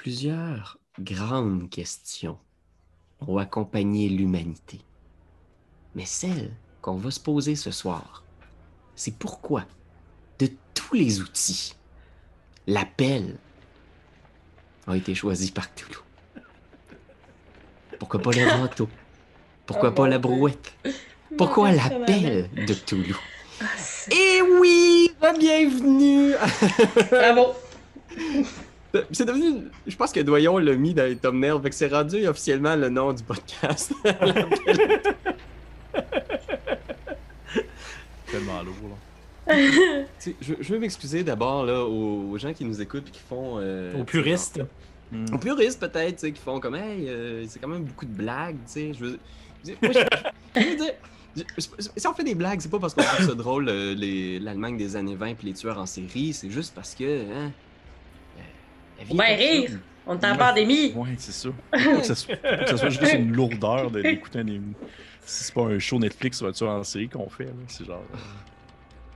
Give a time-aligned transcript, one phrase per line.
[0.00, 2.38] Plusieurs grandes questions
[3.20, 4.80] ont accompagné l'humanité.
[5.94, 8.24] Mais celle qu'on va se poser ce soir,
[8.96, 9.66] c'est pourquoi,
[10.38, 11.74] de tous les outils,
[12.66, 13.36] l'appel
[14.86, 15.98] a été choisi par Cthulhu.
[17.98, 18.88] Pourquoi pas le râteau?
[19.66, 20.72] Pourquoi Oh pas la brouette?
[21.36, 23.16] Pourquoi l'appel de Cthulhu?
[23.60, 23.66] Ah,
[24.10, 25.10] Et oui!
[25.38, 26.32] Bienvenue!
[27.10, 27.52] Bravo.
[29.12, 29.68] C'est devenu.
[29.86, 32.88] Je pense que Doyon l'a mis dans les thumbnails, fait que c'est rendu officiellement le
[32.88, 33.92] nom du podcast.
[38.30, 38.96] Tellement lourd, là.
[40.20, 43.10] Tu sais, je, je veux m'excuser d'abord là, aux, aux gens qui nous écoutent et
[43.10, 43.56] qui font.
[43.58, 44.60] euh, Aux puristes.
[45.10, 45.24] Hmm.
[45.34, 48.72] Aux puristes peut-être, qui font comme hey, euh, c'est quand même beaucoup de blagues, tu
[48.72, 48.92] sais.
[48.94, 49.18] Je veux,
[49.64, 50.92] je- moi, je- je veux dire,
[51.36, 53.94] je- je- si on fait des blagues, c'est pas parce qu'on trouve ça drôle euh,
[53.94, 57.04] les- l'Allemagne des années 20 puis les tueurs en série, c'est juste parce que.
[57.32, 57.48] Hein, euh,
[59.14, 59.70] Ben, est rire.
[60.06, 60.92] On est en pandémie.
[60.94, 61.48] Ouais, c'est ça.
[61.78, 64.60] Faut que ça soit, faut que ça soit juste une lourdeur de- d'écouter des.
[65.24, 67.84] Si c'est pas un show Netflix sur un tueur en série qu'on fait, là, c'est
[67.86, 68.02] genre.
[68.14, 68.18] euh,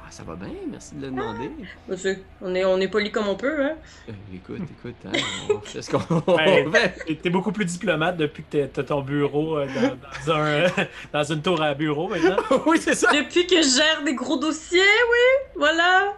[0.00, 1.50] Ah, ça va bien, merci de le demander.
[1.86, 3.74] Monsieur, on est, on est poli comme on peut, hein?
[4.08, 5.12] Euh, écoute, écoute, hein,
[5.54, 6.34] on fait ce qu'on
[6.70, 6.90] Ben.
[7.22, 10.64] T'es- beaucoup plus diplomate depuis que t'es- t'as ton bureau euh, dans, dans un,
[11.12, 12.36] dans une tour à bureau maintenant.
[12.66, 13.10] oui, c'est ça!
[13.12, 16.14] Depuis que je gère des gros dossiers, oui, voilà.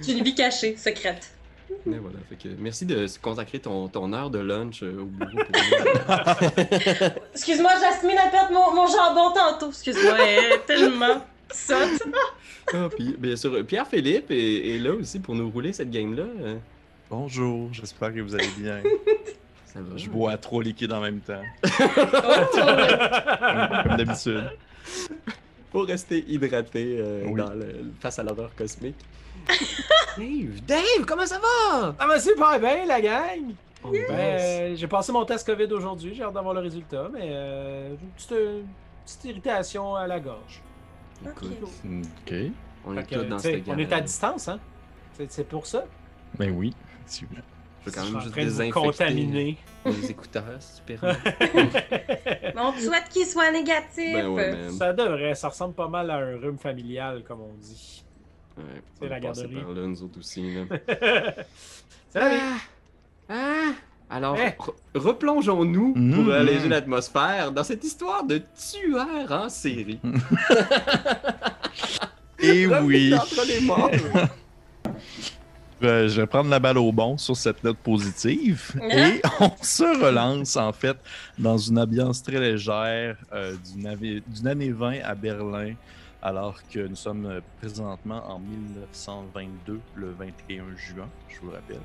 [0.00, 1.30] J'ai une vie cachée, secrète.
[1.86, 5.30] Mais voilà, fait que merci de consacrer ton, ton heure de lunch euh, au bureau
[5.44, 7.06] pour nous.
[7.34, 9.68] Excuse-moi, Jasmine a perdu mon, mon jambon tantôt.
[9.70, 12.02] Excuse-moi, elle est tellement sotte.
[12.72, 16.24] Ah, puis, bien sûr, Pierre-Philippe est, est là aussi pour nous rouler cette game-là.
[17.10, 18.80] Bonjour, j'espère que vous allez bien.
[19.66, 19.96] Ça va.
[19.96, 22.58] Je bois trois liquides en même temps, Oh,
[23.84, 24.50] comme d'habitude.
[25.70, 27.34] Pour rester hydraté euh, Oui.
[27.40, 28.96] dans le- face à l'horreur cosmique.
[30.16, 31.94] Dave, Dave, comment ça va?
[31.98, 33.54] Ah, ben super bien, la gang!
[33.84, 34.00] Oh, Ben,
[34.70, 34.78] yes.
[34.78, 38.10] j'ai passé mon test COVID aujourd'hui, j'ai hâte d'avoir le résultat, mais euh, j'ai une
[38.10, 38.62] petite, euh,
[39.04, 40.62] petite irritation à la gorge.
[41.24, 42.34] Écoute, Ok.
[42.86, 44.60] on est Fait que, tous dans tu sais, cette on est à distance, hein?
[45.14, 45.84] C'est- C'est pour ça.
[46.38, 47.42] Ben oui, effectivement.
[47.84, 49.58] Je veux quand même juste vous désinfecter contaminer.
[49.84, 51.16] les écouteurs, c'est super.
[52.54, 54.14] Mais on te souhaite qu'il soit négatif.
[54.14, 54.68] ben ouais.
[54.78, 58.04] Ça devrait, ça ressemble pas mal à un rhume familial, comme on dit.
[58.56, 58.64] Ouais,
[58.98, 59.54] C'est on la garderie.
[59.62, 60.54] par là, nous autres aussi.
[60.54, 60.64] Là.
[62.14, 62.58] Ah!
[63.30, 63.70] Ah!
[64.10, 64.50] Alors, Eh.
[64.50, 66.24] re- replongeons-nous Mhm.
[66.24, 69.98] pour alléger l'atmosphère dans cette histoire de tueur en série.
[72.38, 73.90] Et Revenez oui, entre les morts.
[75.82, 78.72] euh, je vais prendre la balle au bon sur cette note positive.
[78.82, 78.88] Hein?
[79.14, 80.96] Et on se relance en fait
[81.38, 85.74] dans une ambiance très légère euh, d'une année, d'une année 20 à Berlin,
[86.22, 91.80] alors que nous sommes euh, présentement en 1922, le 21 juin, je vous le rappelle.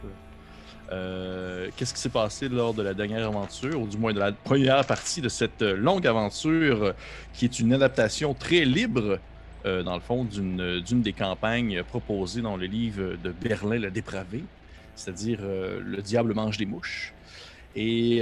[0.92, 4.31] Euh, Qu'est-ce qui s'est passé lors de la dernière aventure, ou du moins de la
[4.31, 6.94] première partie de cette euh, longue aventure,
[7.34, 9.20] qui est une adaptation très libre,
[9.66, 14.46] dans le fond, d'une des campagnes proposées dans le livre de Berlin le dépravé,
[14.96, 17.14] c'est-à-dire Le diable mange des mouches.
[17.75, 18.22] Et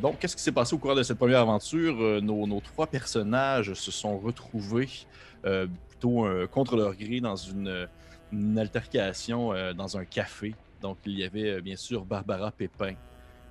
[0.00, 2.22] donc, qu'est-ce qui s'est passé au cours de cette première aventure?
[2.22, 4.88] Nos, trois personnages se sont retrouvés
[5.88, 7.88] plutôt euh, contre leur gré dans une,
[8.58, 10.54] altercation euh, dans un café.
[10.82, 12.94] Donc, il y avait euh, bien sûr Barbara Pépin,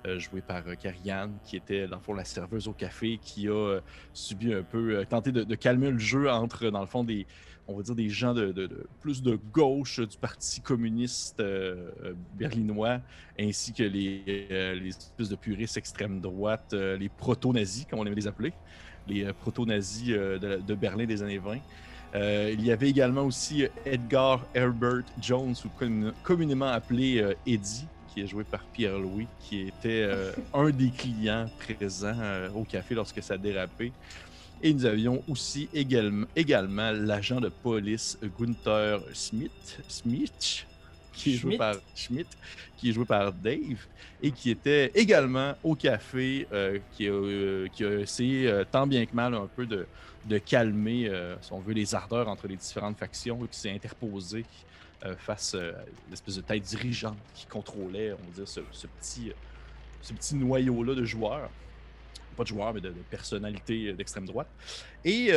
[0.06, 3.48] euh, jouée par euh, Karianne, qui était dans le fond la serveuse au café, qui
[3.48, 3.80] a euh,
[4.12, 7.26] subi un peu, euh, tenté de, calmer le jeu entre, dans le fond, des,
[7.66, 13.00] on va dire des gens de, plus de gauche du Parti communiste euh, euh, berlinois,
[13.38, 18.14] ainsi que les, euh, espèces de puristes extrême droite, euh, les proto-nazis, comme on aimait
[18.14, 18.52] les appeler,
[19.08, 21.58] les euh, proto-nazis euh, de Berlin des années 20.
[22.16, 27.86] Euh, il y avait également aussi Edgar Herbert Jones, ou commun- communément appelé euh, Eddie,
[28.08, 32.94] qui est joué par Pierre-Louis, qui était euh, un des clients présents euh, au café
[32.94, 33.92] lorsque ça a dérapé.
[34.62, 40.66] Et nous avions aussi également, également l'agent de police Gunther Smith, Smith
[41.12, 41.58] qui est joué Schmidt.
[41.58, 42.30] par Schmidt,
[42.76, 43.86] qui est joué par Dave,
[44.22, 48.86] et qui était également au café, euh, qui, a, euh, qui a essayé euh, tant
[48.86, 49.86] bien que mal un peu de,
[50.26, 54.44] de calmer, euh, si on veut, les ardeurs entre les différentes factions, qui s'est interposé
[55.04, 59.32] euh, face euh, à l'espèce de tête dirigeante qui contrôlait, on va dire, ce, petit,
[60.02, 61.50] ce petit noyau-là de joueurs.
[62.36, 64.48] pas de joueurs, mais de, personnalités d'extrême droite.
[65.04, 65.32] Et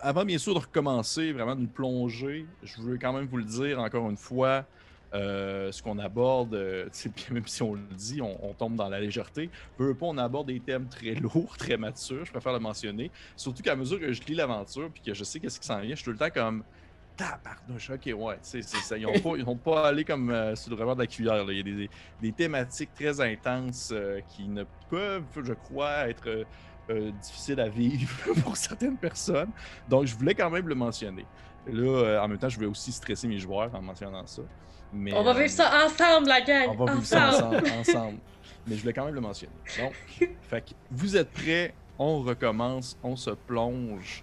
[0.00, 3.44] avant, bien sûr, de recommencer, vraiment de nous plonger, je veux quand même vous le
[3.44, 4.66] dire encore une fois,
[5.14, 6.88] euh, ce qu'on aborde, euh,
[7.30, 9.50] même si on le dit, on, tombe dans la légèreté.
[9.76, 13.10] Peu pas, on aborde des thèmes très lourds, très matures, je préfère le mentionner.
[13.36, 15.90] Surtout qu'à mesure que je lis l'aventure, puis que je sais qu'est-ce qui s'en vient,
[15.90, 16.62] je suis tout le temps comme
[17.16, 18.96] tabarnouche, ok, ouais, ça.
[18.96, 19.04] Ils
[19.44, 21.44] n'ont pas, pas allé comme euh, sur le revers de la cuillère.
[21.44, 21.52] là.
[21.52, 26.44] Il y a des, des thématiques très intenses euh, qui ne peuvent, je crois, être
[26.90, 28.10] euh, euh, difficiles à vivre
[28.44, 29.50] pour certaines personnes.
[29.88, 31.26] Donc, je voulais quand même le mentionner.
[31.66, 34.42] Là, euh, en même temps, je vais aussi stresser mes joueurs en mentionnant ça.
[34.92, 36.68] Mais, On va euh, vivre ça ensemble, la gang.
[36.70, 37.56] on va vivre ça ensemble.
[37.56, 38.18] ensemble, ensemble.
[38.66, 39.52] Mais je voulais quand même le mentionner.
[39.80, 39.94] Donc,
[40.42, 44.22] fait que vous êtes prêts, on recommence, on se plonge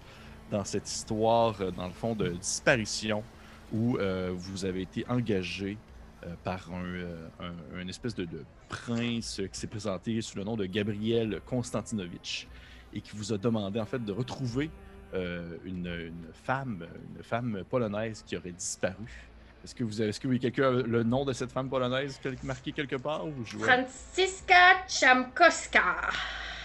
[0.52, 3.24] dans cette histoire, euh, dans le fond, de disparition
[3.72, 5.78] où euh, vous avez été engagé
[6.26, 7.30] euh, par un, euh,
[7.76, 12.48] un- espèce de, de prince qui s'est présenté sous le nom de Gabriel Konstantinovitch
[12.94, 14.70] et qui vous a demandé en fait de retrouver
[15.14, 16.86] euh, une, une femme,
[17.16, 19.32] une femme polonaise qui aurait disparu.
[19.64, 22.72] Est-ce que vous avez, est-ce que oui, quelqu'un le nom de cette femme polonaise marqué
[22.72, 26.10] quelque part ou je Franziska Chamkowska.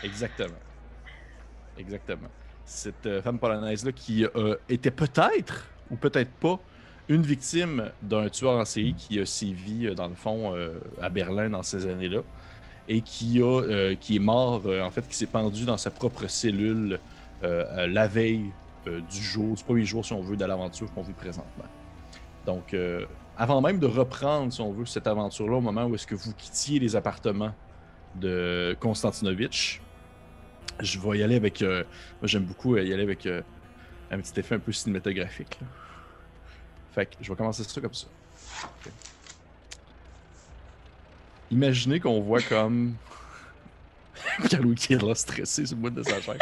[0.03, 0.59] Exactement.
[1.77, 2.29] Exactement.
[2.65, 6.59] Cette femme polonaise-là qui euh, était peut-être, ou peut-être pas,
[7.09, 11.09] une victime d'un tueur en série qui a sévi, euh, dans le fond, euh, à
[11.11, 12.21] Berlin dans ces années-là,
[12.89, 16.99] et qui, euh, est mort, en fait, qui s'est pendu dans sa propre cellule
[17.43, 18.53] la veille
[18.87, 21.67] du jour, du premier jour, si on veut, de l'aventure qu'on vit présentement.
[22.47, 22.75] Donc,
[23.37, 26.33] avant même de reprendre, si on veut, cette aventure-là, au moment où est-ce que vous
[26.33, 27.53] quittiez les appartements
[28.15, 29.83] de Konstantinovitch,
[30.81, 31.61] je vais y aller avec.
[31.61, 31.85] moi,
[32.23, 35.59] j'aime beaucoup y aller avec un petit effet un peu cinématographique.
[36.95, 38.07] Fait que je vais commencer ça comme ça.
[41.51, 42.95] Imaginez qu'on voit comme.
[44.49, 46.39] Pierre-Louis qui est là stressé sur le bout de sa chaise.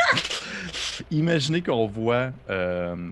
[1.11, 3.11] Imaginez qu'on voit euh,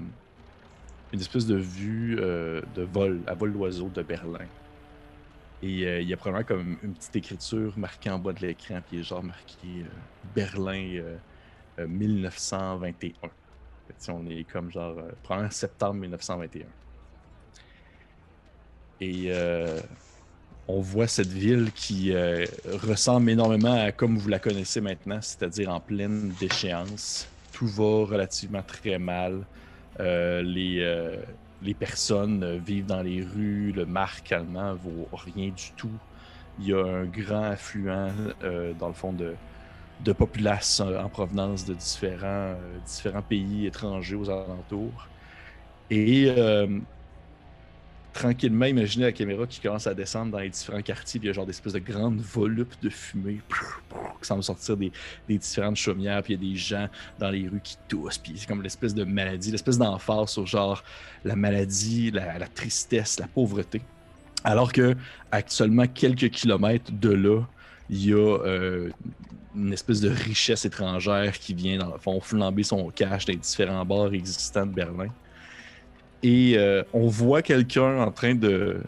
[1.12, 4.46] une espèce de vue euh, de vol, à vol d'oiseau de Berlin.
[5.62, 8.80] Et euh, il y a probablement comme une petite écriture marquée en bas de l'écran,
[8.86, 9.84] puis il est genre marqué
[10.34, 11.16] Berlin euh,
[11.78, 12.88] euh, 1921.
[13.00, 16.64] Fait que, tu sais, on est comme genre euh, probablement septembre 1921.
[19.00, 19.80] Et euh,
[20.68, 22.44] on voit cette ville qui euh,
[22.86, 27.26] ressemble énormément à comme vous la connaissez maintenant, c'est-à-dire en pleine déchéance.
[27.52, 29.46] Tout va relativement très mal.
[30.00, 30.86] Euh, les,
[31.62, 35.90] les personnes vivent dans les rues, le marque allemand vaut rien du tout.
[36.58, 38.12] Il y a un grand affluent,
[38.78, 39.34] dans le fond, de,
[40.04, 42.54] de populace en provenance de différents,
[42.86, 45.08] différents pays étrangers aux alentours.
[45.90, 46.30] Et
[48.12, 51.30] tranquillement, imaginez la caméra qui commence à descendre dans les différents quartiers, puis il y
[51.30, 53.40] a genre des espèces de grandes volupes de fumée
[54.20, 54.92] qui semblent sortir des,
[55.28, 58.34] des différentes chaumières, puis il y a des gens dans les rues qui toussent, puis
[58.36, 60.82] c'est comme l'espèce de maladie, l'espèce d'emphase sur genre
[61.24, 63.80] la maladie, la, tristesse, la pauvreté.
[64.44, 64.96] Alors que
[65.30, 67.42] à seulement quelques kilomètres de là,
[67.90, 68.90] il y a euh,
[69.54, 73.38] une espèce de richesse étrangère qui vient, dans le fond, flamber son cash dans les
[73.38, 75.08] différents bars existants de Berlin.
[76.22, 78.80] Et euh, on voit quelqu'un en train de.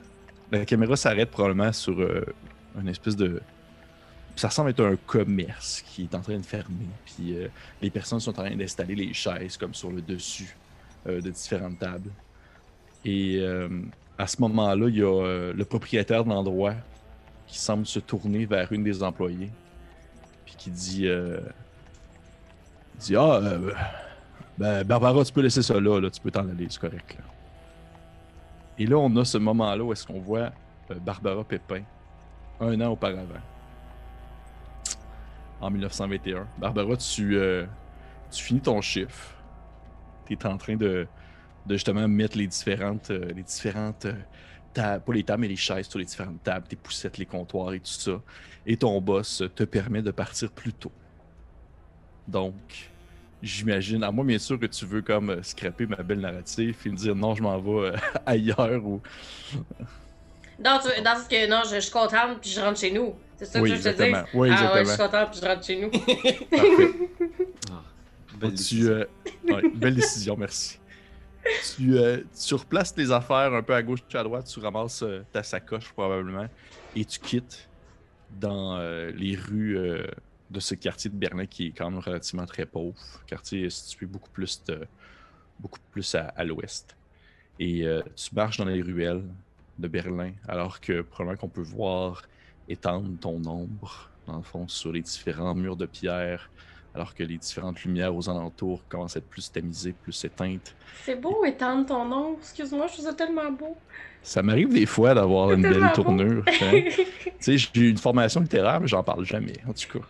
[0.51, 2.25] La caméra s'arrête probablement sur euh,
[2.81, 3.41] une espèce de.
[4.37, 6.89] Ça ressemble être un commerce qui est en train de fermer.
[7.05, 7.49] Puis euh,
[7.81, 10.57] les personnes sont en train d'installer les chaises comme sur le dessus
[11.07, 12.11] de différentes tables.
[13.05, 13.45] Et
[14.17, 16.75] à ce moment-là, il y a le propriétaire de l'endroit
[17.47, 19.51] qui semble se tourner vers une des employées.
[20.47, 21.07] Puis qui dit.
[21.09, 21.41] euh,
[22.99, 23.41] dit Ah,
[24.59, 27.17] ben, Barbara, tu peux laisser ça là, là tu peux t'en aller, c'est correct.
[27.19, 27.25] Là.
[28.83, 30.51] Et là, on a ce moment-là où est-ce qu'on voit
[30.91, 31.83] euh, Barbara Pépin,
[32.59, 33.41] un an auparavant,
[35.61, 36.49] en 1921.
[36.59, 37.65] Barbara, tu, euh,
[38.29, 39.37] tu finis ton chiffre.
[40.27, 41.07] Tu es en train de,
[41.65, 44.09] de justement mettre les différentes, euh, les différentes
[44.75, 47.75] tables, pas les tables, mais les chaises sur les différentes tables, tes poussettes, les comptoirs
[47.75, 48.21] et tout ça.
[48.67, 50.91] Et ton boss te permet de partir plus tôt.
[52.27, 52.91] Donc,
[53.43, 56.89] j'imagine, à moi bien sûr que tu veux comme euh, scraper ma belle narrative et
[56.89, 57.97] me dire non, je m'en vais euh,
[58.27, 59.01] ailleurs ou.
[60.65, 63.15] Non, tu, dans ce que non, je, je suis contente puis je rentre chez nous.
[63.37, 64.23] C'est ça Oui, que je veux te exactement.
[64.23, 64.35] dire.
[64.35, 65.91] Oui, ah ouais, je suis contente puis je rentre chez nous.
[66.51, 66.91] Parfait.
[67.71, 67.83] Ah,
[68.39, 68.93] belle tu, décision.
[68.93, 69.05] euh,
[69.45, 70.79] ouais, belle décision, merci.
[71.75, 75.03] Tu, euh, tu replaces tes affaires un peu à gauche et à droite, tu ramasses
[75.03, 76.47] euh, ta sacoche probablement
[76.95, 77.69] et tu quittes
[78.31, 80.07] dans euh, les rues euh,
[80.53, 82.97] de ce quartier de Berlin qui est quand même relativement très pauvre.
[83.27, 84.63] Quartier situé beaucoup plus,
[85.59, 86.97] beaucoup plus à, à l'ouest.
[87.59, 89.25] Et euh, tu marches dans les ruelles
[89.79, 92.23] de Berlin alors que probablement qu'on peut voir
[92.69, 96.51] étendre ton ombre dans le fond sur les différents murs de pierre
[96.95, 100.75] alors que les différentes lumières aux alentours commencent à être plus tamisées, plus éteintes.
[101.05, 102.37] C'est beau étendre ton nom.
[102.39, 103.77] Excuse-moi, je trouve ça tellement beau.
[104.23, 105.95] Ça m'arrive des fois d'avoir une belle beau.
[105.95, 106.45] tournure.
[106.47, 106.83] hein.
[106.93, 110.07] tu sais, j'ai une formation littéraire, mais j'en parle jamais, en tout cas.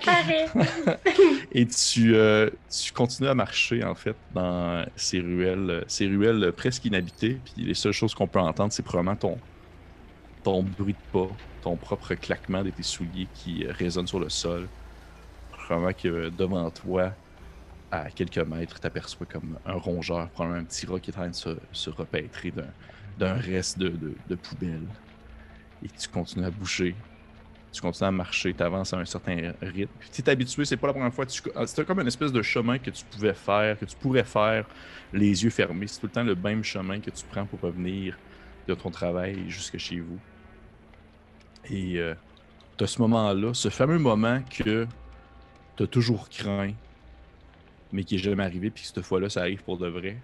[0.00, 0.98] Ça.
[1.52, 6.84] Et tu, euh, tu continues à marcher, en fait, dans ces ruelles, ces ruelles presque
[6.86, 7.40] inhabitées.
[7.44, 9.38] Puis les seules choses qu'on peut entendre, c'est probablement ton,
[10.42, 11.28] ton bruit de pas,
[11.60, 14.68] ton propre claquement de tes souliers qui résonne sur le sol.
[15.66, 17.12] Probablement que devant toi,
[17.90, 21.22] à quelques mètres, tu aperçois comme un rongeur, probablement un petit rat qui est en
[21.22, 21.90] train de se, se
[23.18, 24.86] d'un, reste de, de, de poubelle.
[25.84, 26.94] Et tu continues à bouger.
[27.72, 29.92] Tu continues à marcher, tu avances à un certain rythme.
[30.12, 31.26] Tu es habitué, c'est pas la première fois.
[31.26, 34.66] tu- C'était comme une espèce de chemin que tu pouvais faire, que tu pourrais faire
[35.12, 35.88] les yeux fermés.
[35.88, 38.16] C'est tout le temps le même chemin que tu prends pour revenir
[38.68, 40.18] de ton travail jusque chez vous.
[41.68, 42.14] Et euh,
[42.80, 44.86] as ce moment-là, ce fameux moment que
[45.76, 46.72] tu as toujours craint,
[47.92, 50.16] mais qui est jamais arrivé, puis cette fois-là, ça arrive pour de vrai.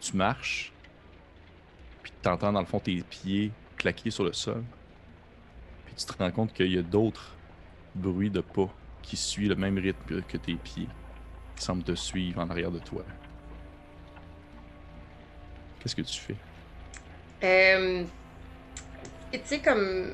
[0.00, 0.72] Tu marches,
[2.02, 4.62] puis tu entends dans le fond tes pieds claquer sur le sol.
[5.86, 7.34] Puis tu te rends compte qu'il y a d'autres
[7.94, 8.68] bruits de pas
[9.02, 10.88] qui suivent le même rythme que, tes pieds,
[11.56, 13.04] qui semblent te suivre en arrière de toi.
[15.80, 16.36] Qu'est-ce que tu fais?
[17.42, 18.04] Euh,
[19.32, 20.12] et tu sais, comme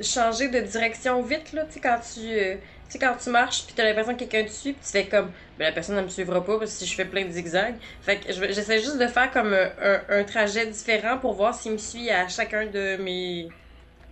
[0.00, 3.64] changer de direction vite, là, tu sais, quand tu, euh, tu sais, quand tu marches,
[3.64, 6.02] puis t'as l'impression que quelqu'un te suit, puis tu fais comme, ben, la personne ne
[6.02, 7.76] me suivra pas parce que je fais plein de zigzags.
[8.02, 12.10] Fait que j'essaie juste de faire comme un trajet différent pour voir s'il me suit
[12.10, 13.48] à chacun de mes,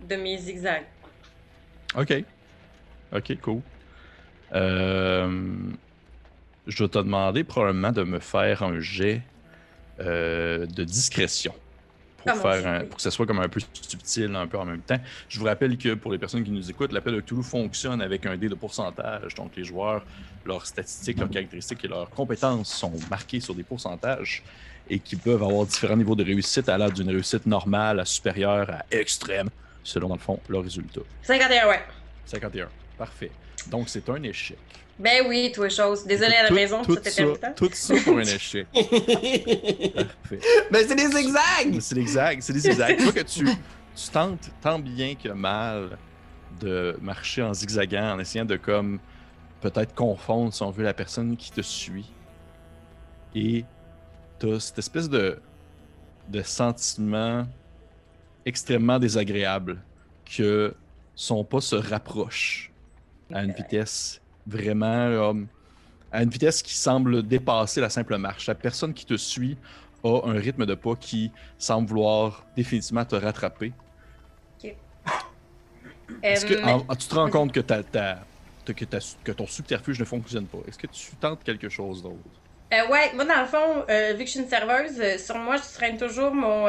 [0.07, 0.85] de mes zigzags.
[1.95, 2.23] Ok.
[3.15, 3.61] Ok, cool.
[4.53, 5.27] Euh,
[6.67, 9.21] je vais te demander probablement de me faire un jet
[9.99, 11.53] euh, de discrétion.
[12.31, 14.81] Pour, faire un- pour que ça soit comme un peu subtil, un peu en même
[14.81, 14.99] temps.
[15.27, 18.25] Je vous rappelle que pour les personnes qui nous écoutent, l'appel de Cthulhu fonctionne avec
[18.25, 19.35] un dé de pourcentage.
[19.35, 20.05] Donc les joueurs,
[20.45, 24.43] leurs statistiques, leurs caractéristiques et leurs compétences sont marquées sur des pourcentages
[24.87, 28.83] et qui peuvent avoir différents niveaux de réussite allant d'une réussite normale à supérieure à
[28.91, 29.49] extrême,
[29.83, 31.01] selon dans le fond leur résultat.
[31.21, 31.81] 51, ouais.
[32.25, 32.69] 51.
[32.97, 33.31] Parfait.
[33.69, 34.57] Donc, c'est un échec.
[34.99, 36.05] Ben oui, toi, chose.
[36.05, 37.53] Désolée à la Tout- maison, tout c'était ça, important.
[37.55, 38.67] Tout ça pour un échec.
[38.73, 40.39] Parfait.
[40.71, 41.79] ben, c'est des zigzags!
[41.79, 42.41] C'est l'exact.
[42.43, 42.97] C'est des zigzags.
[42.97, 43.45] Tu vois que tu,
[43.95, 45.97] tu tentes tant bien que mal
[46.59, 48.99] de marcher en zigzagant, en essayant de comme
[49.61, 52.11] peut-être confondre, si on veut, la personne qui te suit.
[53.33, 53.65] Et
[54.37, 55.39] t'as cette espèce de,
[56.29, 57.47] de sentiment
[58.45, 59.81] extrêmement désagréable
[60.37, 60.75] que
[61.15, 62.71] son pas se rapproche
[63.31, 65.33] à une vitesse vraiment
[66.11, 68.47] à une vitesse qui semble dépasser la simple marche.
[68.47, 69.59] La personne qui te suit
[70.03, 73.73] a un rythme de pas qui semble vouloir définitivement te rattraper.
[76.23, 78.25] Est-ce que Euh, en- tu te rends compte que, ta, ta-
[78.65, 80.59] que, ta- que ton subterfuge ne fonctionne pas?
[80.67, 82.41] Est-ce que tu tentes quelque chose d'autre?
[82.73, 85.37] Euh, ouais, moi dans le fond, euh, vu que je suis une serveuse, euh, sur
[85.37, 86.67] moi je traîne toujours mon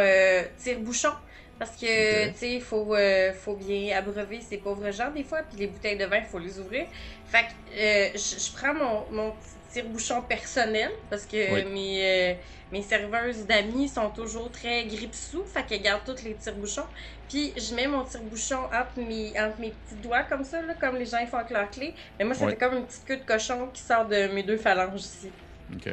[0.59, 1.11] tire-bouchon.
[1.59, 5.43] Parce que, tu sais, il faut, euh, faut bien abreuver ces pauvres gens des fois,
[5.49, 6.87] puis les bouteilles de vin, il faut les ouvrir.
[7.27, 9.33] Fait que euh, je prends mon, mon
[9.73, 11.65] tire-bouchon personnel, parce que Oui.
[11.73, 12.35] mes, euh,
[12.73, 16.87] mes serveuses d'amis sont toujours très grippe-sous, fait qu'elles gardent tous les tire-bouchons.
[17.29, 20.97] Puis je mets mon tire-bouchon entre mes, entre mes petits doigts, comme ça, là, comme
[20.97, 21.95] les gens font avec leur clé.
[22.19, 24.57] Mais moi, ça fait comme une petite queue de cochon qui sort de mes deux
[24.59, 25.31] phalanges ici.
[25.73, 25.89] Ok.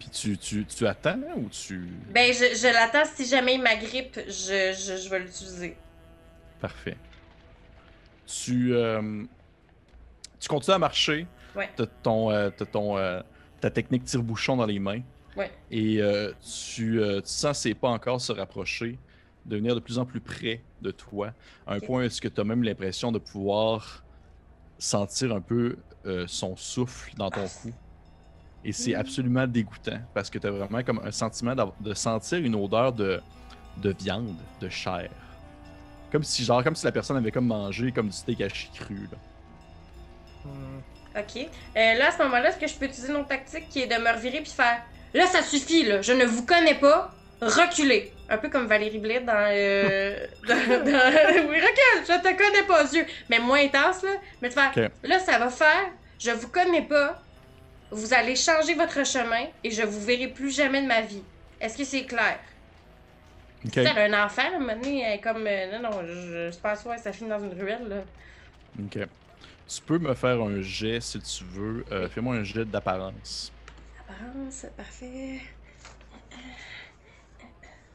[0.00, 1.86] Puis tu, tu, tu attends hein, ou tu.
[2.10, 3.04] Ben, je, je l'attends.
[3.14, 5.76] Si jamais il m'agrippe, je, je, je vais l'utiliser.
[6.58, 6.96] Parfait.
[8.26, 9.24] Tu, euh,
[10.40, 11.26] tu continues à marcher.
[11.54, 11.68] Ouais.
[11.76, 13.20] T'as ton, euh, t'as ton, euh,
[13.60, 15.02] ta technique tire-bouchon dans les mains.
[15.36, 15.50] Ouais.
[15.70, 16.00] Et
[16.42, 18.98] tu, tu sens ses pas encore se rapprocher,
[19.44, 21.32] devenir de plus en plus près de toi,
[21.66, 21.84] à un Ok.
[21.86, 24.02] point où est-ce que tu as même l'impression de pouvoir
[24.78, 25.76] sentir un peu
[26.26, 27.72] son souffle dans ton cou.
[28.64, 32.54] Et c'est absolument dégoûtant parce que tu as vraiment comme un sentiment de sentir une
[32.54, 33.20] odeur de,
[33.78, 35.08] de viande, de chair.
[36.12, 38.94] Comme si, genre, comme si la personne avait comme mangé comme du steak haché cru.
[39.10, 39.18] Là.
[40.44, 40.80] Hmm.
[41.16, 41.36] Ok.
[41.76, 43.86] Euh, là, à ce moment-là, est-ce que je peux utiliser une autre tactique qui est
[43.86, 44.82] de me revirer puis faire
[45.14, 46.02] Là, ça suffit, là.
[46.02, 47.10] Je ne vous connais pas.
[47.40, 48.12] Reculez.
[48.28, 49.32] Un peu comme Valérie Blais dans.
[49.50, 52.04] euh, dans, dans- Oui, recule.
[52.06, 53.06] Je te connais pas, yeux.
[53.28, 54.10] Mais moins intense, là.
[54.42, 54.90] Mais tu fais Ok.
[55.04, 55.88] Là, ça va faire.
[56.18, 57.20] Je vous connais pas.
[57.90, 61.22] Vous allez changer votre chemin et je vous verrai plus jamais de ma vie.
[61.60, 62.38] Est-ce que c'est clair?
[63.64, 63.72] Ok.
[63.72, 65.46] Tu sais, elle a un enfant, à un moment donné, elle est comme.
[65.46, 68.02] euh, non, non, je, je pense ça finit dans une ruelle, là.
[68.78, 68.98] Ok.
[69.68, 71.84] Tu peux me faire un jet si tu veux.
[71.92, 73.52] Euh, Fais-moi un jet d'apparence.
[74.00, 75.40] Apparence, parfait.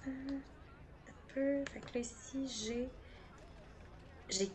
[0.08, 0.40] Un
[1.34, 1.64] peu.
[1.74, 2.88] Fait que là, ici, j'ai.
[4.30, 4.50] J'ai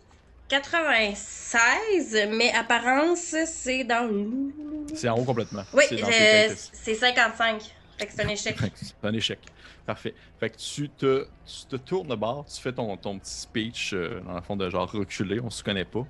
[0.49, 4.70] 96, mais apparence, c'est dans le.
[4.95, 5.63] C'est en haut complètement.
[5.73, 6.71] Oui, C'est dans tes euh, têtes.
[6.73, 7.63] c'est 55.
[7.99, 8.57] Fait que c'est un échec.
[8.75, 9.39] C'est un échec.
[9.87, 10.15] Parfait.
[10.39, 13.93] Fait que tu te, tu te tournes de bord, tu fais ton, ton petit speech,
[13.93, 16.07] euh, dans le fond, de genre reculé, on se connaît pas.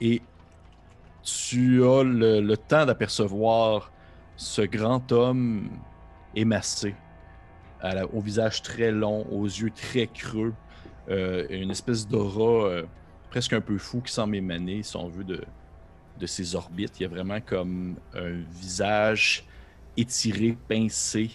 [0.00, 0.20] Et
[1.22, 3.90] tu as le, le temps d'apercevoir
[4.36, 5.70] ce grand homme
[6.34, 6.94] émassé,
[7.80, 10.52] à la- au visage très long, aux yeux très creux,
[11.08, 12.82] euh, une espèce d'aura euh,
[13.30, 15.42] presque un peu fou qui semble émaner, si on veut, de,
[16.18, 17.00] de ses orbites.
[17.00, 19.44] Il y a vraiment comme un visage
[19.96, 21.30] étiré, pincé.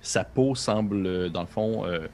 [0.00, 2.06] Sa peau semble, euh, dans le fond, euh,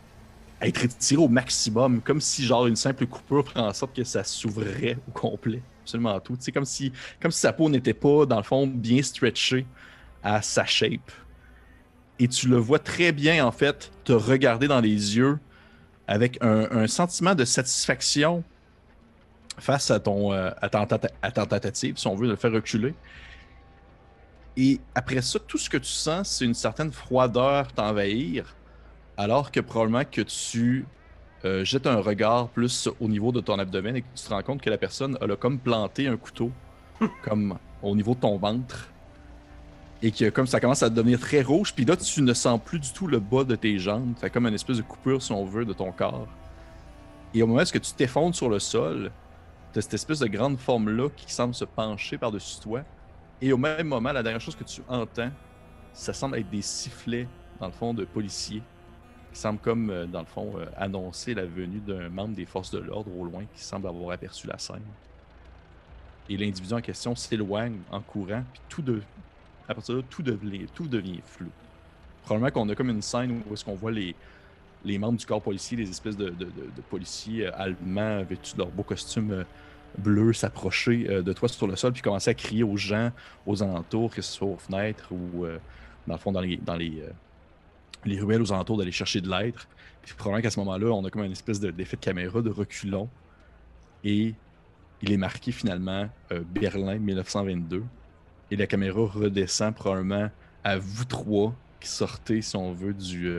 [0.61, 4.23] être étirée au maximum, comme si genre une simple coupure ferait en sorte que ça
[4.25, 6.37] s'ouvrait au complet, absolument tout.
[6.39, 9.67] C'est comme si, comme si sa peau n'était pas, dans le fond, bien stretchée
[10.23, 11.11] à sa shape.
[12.19, 15.39] Et tu le vois très bien, en fait, te regarder dans les yeux
[16.07, 18.45] avec un, un sentiment de satisfaction
[19.61, 22.37] face à ton, euh, à, ton tata- à ta tentative, si on veut, de le
[22.37, 22.95] faire reculer.
[24.57, 28.57] Et après ça, tout ce que tu sens, c'est une certaine froideur t'envahir,
[29.17, 30.87] alors que probablement que tu
[31.45, 34.43] euh, jettes un regard plus au niveau de ton abdomen et que tu te rends
[34.43, 36.53] compte que la personne elle a comme planté un couteau
[37.23, 38.89] comme au niveau de ton ventre
[40.03, 42.79] et que comme ça commence à devenir très rouge, puis là tu ne sens plus
[42.79, 45.45] du tout le bas de tes jambes, tu comme une espèce de coupure si on
[45.45, 46.29] veut de ton corps.
[47.35, 49.13] Et au moment où tu t'effondres sur le sol,
[49.73, 52.83] tu as cette espèce de grande forme-là qui semble se pencher par-dessus toi.
[53.41, 55.31] Et au même moment, la dernière chose que tu entends,
[55.93, 58.63] ça semble être des sifflets, dans le fond, de policiers,
[59.33, 62.71] qui semblent comme, euh, dans le fond, euh, annoncer la venue d'un membre des forces
[62.71, 64.83] de l'ordre au loin qui semble avoir aperçu la scène.
[66.29, 69.03] Et l'individu en question s'éloigne en courant, puis tout de...
[69.69, 71.51] à partir de là, tout devient, tout devient flou.
[72.23, 74.15] Probablement qu'on a comme une scène où est-ce qu'on voit les,
[74.85, 76.33] les membres du corps policier, les espèces de,
[76.89, 79.45] policiers euh, allemands vêtus de leurs beaux costumes euh,
[79.99, 83.11] bleus s'approcher euh, de toi sur le sol puis commencer à crier aux gens
[83.47, 85.45] aux alentours, que ce soit aux fenêtres ou
[86.07, 87.03] dans le fond dans les, dans les,
[88.05, 89.55] les ruelles aux alentours d'aller chercher de l'aide.
[90.03, 92.51] Puis probablement qu'à ce moment-là, on a comme une espèce de- d'effet de caméra de
[92.51, 93.09] reculons
[94.03, 94.35] et
[95.03, 96.09] il est marqué finalement
[96.55, 97.85] Berlin 1922
[98.51, 100.31] et la caméra redescend probablement
[100.65, 103.31] à vous trois qui sortez, si on veut, du,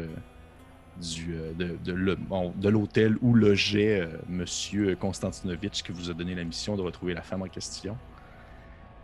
[1.02, 6.10] du, euh, de, de le- bon, de l'hôtel où logeait euh, Monsieur Konstantinovitch qui vous
[6.10, 7.98] a donné la mission de retrouver la femme en question.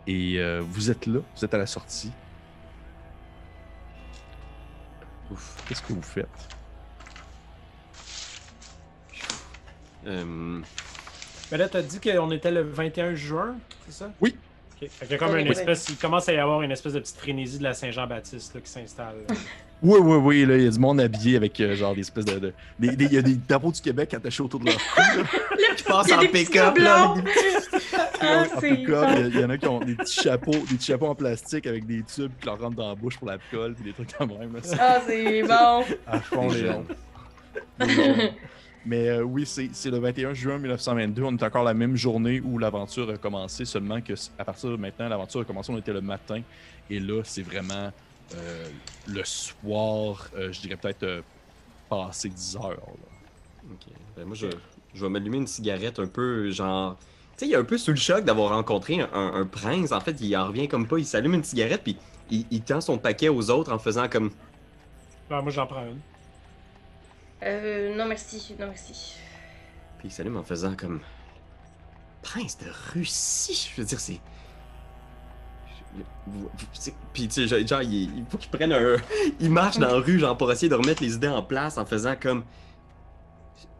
[0.06, 2.12] Et euh, vous êtes là, vous êtes à la sortie.
[5.30, 6.26] Ouf, qu'est-ce que vous faites?
[10.06, 10.60] Euh,
[11.50, 13.56] Mais là, t'as dit qu'on était le 21 juin,
[13.86, 14.12] c'est ça?
[14.20, 14.34] Oui.
[14.86, 17.16] Fait y a comme une espèce, il commence à y avoir une espèce de petite
[17.16, 19.16] frénésie de la Saint-Jean-Baptiste là, qui s'installe.
[19.80, 22.24] Oui, oui, oui, là, il y a du monde habillé avec euh, genre des espèces
[22.24, 22.40] de.
[22.40, 25.00] de- des- des- Il y a des drapeaux du Québec attachés autour de leur cou.
[25.00, 25.22] là.
[25.76, 26.74] qui passe Il y a en pick-up,
[28.20, 28.68] Ah, il
[29.36, 31.86] y il en a qui ont des petits chapeaux, des petits chapeaux en plastique avec
[31.86, 34.30] des tubes qui leur rentrent dans la bouche pour la colle, puis des trucs comme
[34.36, 34.52] même.
[34.54, 34.60] là.
[34.80, 35.84] Ah, c'est bon.
[36.08, 36.84] à fond les jeunes.
[38.86, 41.22] Mais euh, oui, c'est c'est le 21 juin 1922.
[41.22, 44.76] On est encore la même journée où l'aventure a commencé, seulement que à partir de
[44.76, 46.40] maintenant, l'aventure a commencé, on était le matin.
[46.88, 47.92] Et là, c'est vraiment
[48.34, 48.68] euh,
[49.06, 51.20] le soir, euh, je dirais peut-être euh,
[51.90, 52.70] passé 10 heures.
[52.70, 52.76] là.
[53.72, 53.92] Ok.
[54.16, 54.46] Ben, moi, je,
[54.94, 56.96] je vais m'allumer une cigarette un peu, genre.
[57.36, 59.92] Tu sais, il est un peu sous le choc d'avoir rencontré un, un- un prince.
[59.92, 60.98] En fait, il en revient comme pas.
[60.98, 61.96] Il s'allume une cigarette, puis
[62.30, 64.30] il, il tend son paquet aux autres en faisant comme.
[65.28, 65.98] Ben, moi, j'en prends une.
[67.42, 68.54] Euh, non, merci.
[68.58, 69.16] Non, merci.
[69.98, 71.00] Puis il s'allume en faisant comme.
[72.22, 73.72] Prince de Russie!
[73.74, 74.20] Je veux dire, c'est.
[77.12, 78.96] Puis, tu sais, genre, il, faut qu'il prenne un.
[79.40, 81.86] Il marche dans la rue, genre, pour essayer de remettre les idées en place en
[81.86, 82.44] faisant comme.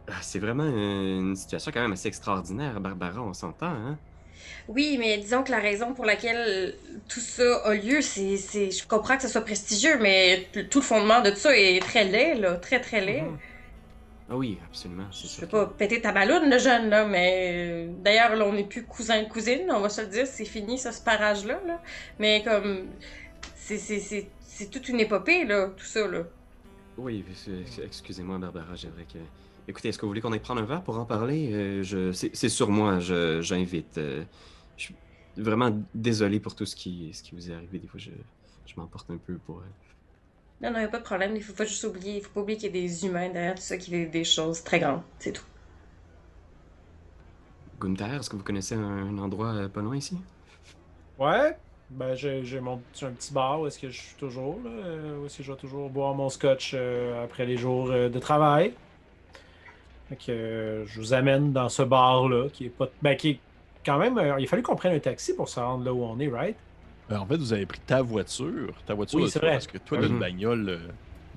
[0.07, 3.97] Ah, C'est vraiment une situation quand même assez extraordinaire, Barbara, on s'entend, hein?
[4.67, 6.75] Oui, mais disons que la raison pour laquelle
[7.07, 8.37] tout ça a lieu, c'est,
[8.71, 12.03] je comprends que ce soit prestigieux, mais tout le fondement de tout ça est très
[12.03, 13.23] laid, là, très très laid.
[13.23, 13.37] Mhm.
[14.31, 15.07] Ah oui, absolument.
[15.11, 18.45] c'est Je veux que- pas péter ta balloune, le jeune, là, mais euh, d'ailleurs, là,
[18.45, 21.59] on n'est plus cousin cousine, on va se le dire, c'est fini, ça, ce parage-là,
[21.65, 21.81] là.
[22.19, 22.85] Mais comme,
[23.55, 26.23] c'est, c'est, c'est, c'est toute une épopée, là, tout ça, là.
[26.97, 27.23] Oui,
[27.83, 29.17] excusez-moi, Barbara, j'aimerais que.
[29.67, 31.51] Écoutez, est-ce que vous voulez qu'on aille prendre un verre pour en parler?
[31.53, 32.11] Euh, je...
[32.11, 33.97] c'est, sur moi, je, j'invite.
[33.99, 34.23] euh,
[34.77, 34.95] je suis
[35.37, 37.79] vraiment désolé pour tout ce qui, ce qui vous est arrivé.
[37.79, 38.09] Des fois, je,
[38.65, 39.59] je m'emporte un peu pour.
[39.59, 39.63] euh,
[40.61, 42.41] Non, non, y a pas de problème, il faut pas juste oublier, il faut pas
[42.41, 45.03] oublier qu'il y a des humains derrière tout ça qui vivent des choses très grandes,
[45.19, 45.45] c'est tout.
[47.79, 50.17] Gunther, est-ce que vous connaissez un, endroit euh, pas loin ici?
[51.17, 51.57] Ouais.
[51.89, 54.69] Ben, j'ai mon j'ai un petit bar où est-ce que je suis toujours, là.
[54.69, 58.09] euh, Où est-ce que je vais toujours boire mon scotch euh, après les jours euh,
[58.09, 58.77] de travail.
[60.09, 62.89] Fait que euh, je vous amène dans ce bar-là, qui est pas.
[63.01, 63.39] Ben, qui est
[63.85, 66.03] quand même, euh, il a fallu qu'on prenne un taxi pour se rendre là où
[66.03, 66.57] on est, right?
[67.09, 68.81] Ben, en fait, vous avez pris ta voiture.
[68.85, 69.53] Ta voiture Oui, c'est vrai.
[69.53, 70.19] parce que toi, t'as une Mhm.
[70.19, 70.87] bagnole euh,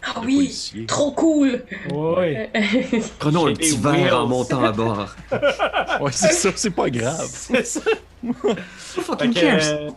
[0.02, 0.34] Ah oui!
[0.36, 0.86] policier.
[0.86, 1.64] Trop cool!
[1.90, 2.36] Oui.
[3.18, 5.16] Prenons un petit verre en montant à bord.
[6.00, 7.28] Ouais, c'est ça, c'est pas grave.
[7.32, 7.80] C'est ça.
[8.22, 9.60] Who Fait fucking que, cares?
[9.60, 9.90] euh,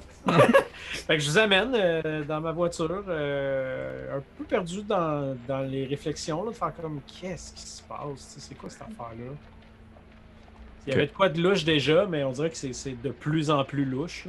[1.08, 5.62] fait que je vous amène euh, dans ma voiture, euh, un peu perdu dans, dans
[5.62, 8.82] les réflexions, là, de faire comme qu'est-ce qui se passe, Tu sais, c'est quoi cette
[8.82, 9.32] affaire-là?
[10.86, 13.50] Il y avait de quoi de louche déjà, mais on dirait que c'est- de plus
[13.50, 14.28] en plus louche.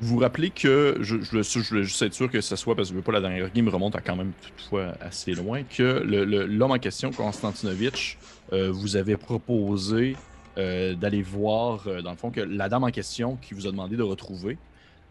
[0.00, 2.76] Vous vous rappelez que, je, je, je, je voulais juste être sûr que ce soit,
[2.76, 5.64] parce que je veux pas la dernière game remonte à quand même toutefois assez loin,
[5.64, 8.16] que l'homme en question, Konstantinovitch,
[8.52, 10.16] euh, vous avait proposé
[10.56, 13.70] euh, d'aller voir, euh, dans le fond, que la dame en question qui vous a
[13.72, 14.56] demandé de retrouver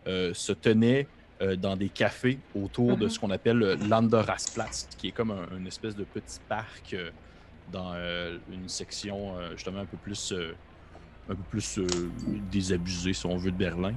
[0.06, 1.06] se tenait
[1.58, 3.10] dans des cafés autour de Mhm.
[3.10, 6.95] ce qu'on appelle le Landerrasplatz, qui est comme un, une espèce de petit parc
[7.73, 7.93] dans
[8.50, 10.34] une section justement un peu plus,
[11.28, 11.78] un peu plus
[12.50, 13.95] désabusée, si on veut, de Berlin.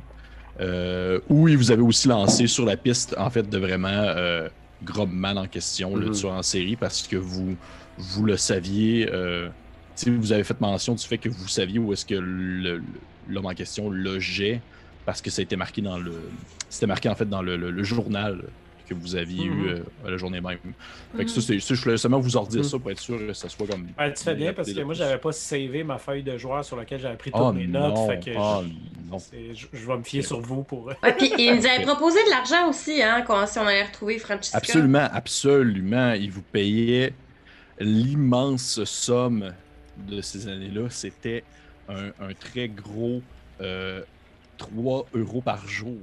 [0.61, 4.49] Euh, il vous avait aussi lancé sur la piste, en fait, de vraiment euh,
[4.85, 6.12] Grobman en question, le Mhm.
[6.12, 7.57] tueur en série, parce que vous,
[7.99, 9.09] vous le saviez.
[9.12, 9.49] euh,
[10.07, 13.90] vous avez fait mention du fait que vous saviez où est-ce que l'homme en question
[13.90, 14.61] logeait,
[15.05, 16.14] parce que ça a été marqué dans le.
[16.70, 18.42] C'était marqué en fait dans le, le- le journal
[18.94, 19.59] que vous aviez Mhm.
[19.64, 20.59] eu euh, la journée même.
[21.16, 22.68] Fait que ça, c'est, ça, je voulais seulement vous en redire Mhm.
[22.68, 23.88] ça pour être sûr que ça soit comme.
[23.98, 26.76] Ouais, tu fais bien parce que moi, j'avais pas savé ma feuille de joueur sur
[26.76, 27.94] laquelle j'avais pris toutes Oh mes notes.
[27.94, 28.64] non, fait que oh
[29.72, 30.87] je, vais me fier sur vous pour.
[31.03, 34.18] Ouais, puis il nous avait proposé de l'argent aussi, hein, quand, si on allait retrouver
[34.18, 34.57] Francesca.
[34.59, 36.12] Absolument, absolument.
[36.12, 37.12] Il vous payait
[37.79, 39.53] l'immense somme
[40.09, 40.88] de ces années-là.
[40.90, 41.44] C'était
[41.88, 43.20] un, un très gros
[43.61, 44.03] euh,
[44.59, 45.96] 3 euros par jour,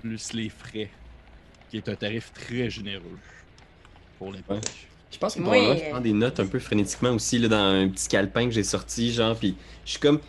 [0.00, 0.88] plus les frais,
[1.74, 3.18] qui est un tarif très généreux
[4.18, 4.62] pour l'époque.
[5.10, 7.56] Je pense que Oui, probablement, je prends des notes un peu frénétiquement aussi là, dans
[7.56, 10.20] un petit calepin que j'ai sorti, genre, puis je suis comme.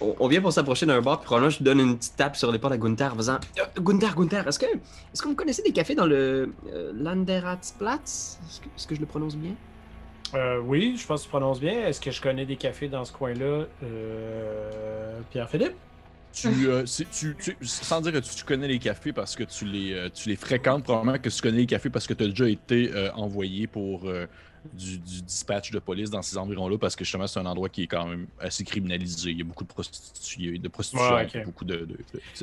[0.00, 2.52] On, vient pour s'approcher d'un bar, puis probablement je lui donne une petite tape sur
[2.52, 5.72] l'épaule à Gunther en faisant Euh, Gunther, Gunther, est-ce que, est-ce que vous connaissez des
[5.72, 9.54] cafés dans le euh, Landeratzplatz Est-ce que, est-ce que je le prononce bien?
[10.34, 11.86] Euh, oui, je pense que tu prononces bien.
[11.88, 13.64] Est-ce que je connais des cafés dans ce coin-là?
[13.82, 15.74] Euh, Pierre-Philippe?
[16.32, 19.44] Tu, euh, c'est- tu- tu- sans dire que tu, tu connais les cafés parce que
[19.44, 22.22] tu les, euh, tu les fréquentes, probablement que tu connais les cafés parce que tu
[22.24, 24.26] as déjà été euh, envoyé pour euh,
[24.72, 27.84] du, du dispatch de police dans ces environs-là parce que justement c'est un endroit qui
[27.84, 29.30] est quand même assez criminalisé.
[29.30, 31.44] Il y a beaucoup de prostituées, de prostitution, Ouais, ok.
[31.46, 31.98] beaucoup de, de,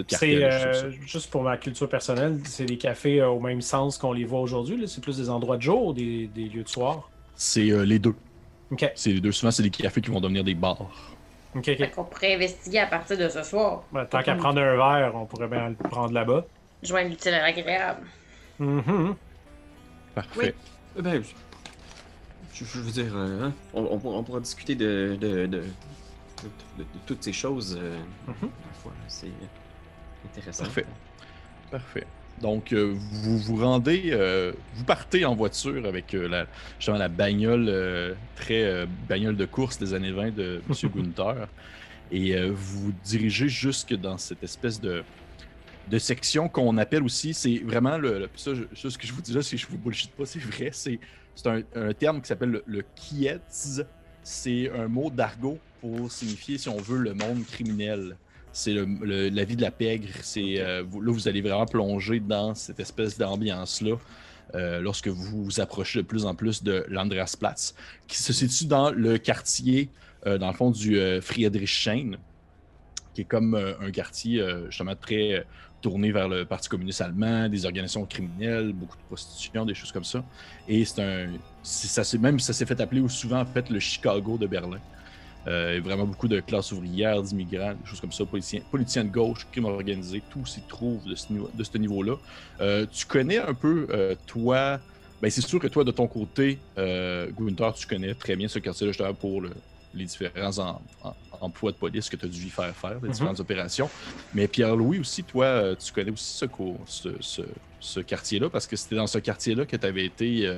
[0.10, 4.26] C'est euh, juste pour ma culture personnelle, c'est des cafés au même sens qu'on les
[4.26, 4.84] voit aujourd'hui.
[4.88, 7.10] C'est plus des endroits de jour ou des, des lieux de soir.
[7.36, 8.16] C'est les deux.
[8.96, 9.32] C'est les deux.
[9.32, 10.90] Souvent, c'est des cafés qui vont devenir des bars.
[11.62, 13.84] Qu'on pourrait investiguer à partir de ce soir.
[13.92, 16.46] Ben, tant qu'à prendre un verre, on pourrait bien le prendre là-bas.
[16.84, 18.06] Joindre l'utile à l'agréable.
[18.60, 19.16] Mhm.
[20.14, 20.54] Parfait.
[20.98, 21.24] Eh Ben,
[22.54, 25.48] je, je veux dire, euh, hein, on, on pourra- on pourra discuter de, de, de,
[25.48, 25.62] de-
[26.78, 28.50] de- de toutes ces choses euh, Mhm.
[28.82, 28.92] fois.
[29.08, 29.28] C'est
[30.26, 30.64] intéressant.
[30.64, 30.86] Parfait.
[31.72, 32.08] Parfait.
[32.42, 36.48] Donc, euh, vous vous rendez, euh, vous partez en voiture avec euh, la,
[36.80, 40.90] justement la bagnole, très bagnole de course des années 20 de M.
[40.96, 41.48] Gunther,
[42.12, 45.04] et vous vous dirigez jusque dans cette espèce de,
[45.88, 49.14] de section qu'on appelle aussi, c'est vraiment le, le- ça, je- ça, ce que je
[49.14, 51.00] vous dis là, si je vous bullshit pas, c'est vrai, c'est
[51.36, 53.82] c'est un, un terme qui s'appelle le, le kietz.
[54.24, 58.18] C'est un mot d'argot pour signifier, si on veut, le monde criminel
[58.56, 60.08] c'est le- le- la vie de la pègre.
[60.22, 63.96] C'est euh, vous- là vous allez vraiment plonger dans cette espèce d'ambiance là
[64.82, 67.76] lorsque vous vous approchez de plus en plus de l'Andreasplatz,
[68.08, 69.90] qui se situe dans le quartier,
[70.26, 72.12] euh, dans le fond du euh, Friedrichshain,
[73.14, 75.42] qui est comme euh, un quartier euh, justement très euh,
[75.82, 80.06] tourné vers le Parti communiste allemand, des organisations criminelles, beaucoup de prostitution, des choses comme
[80.06, 80.24] ça.
[80.70, 81.28] Et c'est un,
[81.62, 84.80] c'est- ça s'est même ça s'est fait appeler souvent en fait le Chicago de Berlin.
[85.48, 89.46] Euh, vraiment beaucoup de classes ouvrières, d'immigrants, des choses comme ça, politiciens, politiciens de gauche,
[89.52, 92.16] crime organisé, tout s'y trouve de ce, niveau, de ce niveau-là.
[92.62, 94.80] Euh, tu connais un peu, euh, toi,
[95.22, 98.58] ben c'est sûr que toi, de ton côté, euh, Gunther, tu connais très bien ce
[98.60, 99.52] quartier-là, justement, pour le-
[99.94, 103.08] les différents en- en- emplois de police que tu as dû y faire faire, les
[103.08, 103.12] Mhm.
[103.12, 103.90] différentes opérations.
[104.34, 107.42] Mais Pierre-Louis aussi, toi, tu connais aussi ce, co- ce, ce-
[107.80, 110.52] ce quartier-là, parce que c'était dans ce quartier-là que tu avais été...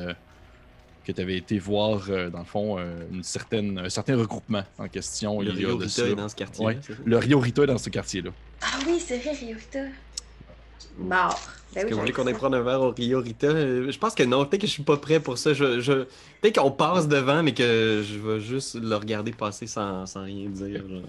[1.08, 4.64] que tu avais été voir, euh, dans le fond, euh, une certaine, un certain regroupement
[4.78, 5.40] en question.
[5.42, 6.66] Le il y a Rio Rita est dans ce quartier.
[6.66, 6.78] Ouais.
[7.06, 8.32] Le Rio Rita est dans ce quartier-là.
[8.62, 9.80] Ah oui, c'est vrai, Ryota.
[11.00, 11.40] Mort.
[11.74, 13.48] Ben Est-ce oui, que vous voulez j'avais qu'on aille prendre un verre au Rio Rita?
[13.48, 14.46] Euh, Je pense que non.
[14.46, 15.54] Peut-être que je suis pas prêt pour ça.
[15.54, 15.94] Je, je...
[16.42, 20.50] Peut-être qu'on passe devant, mais que je vais juste le regarder passer sans, sans rien
[20.50, 20.82] dire.
[20.90, 21.02] genre.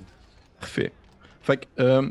[0.60, 0.92] Parfait.
[1.42, 2.08] Fait que, euh,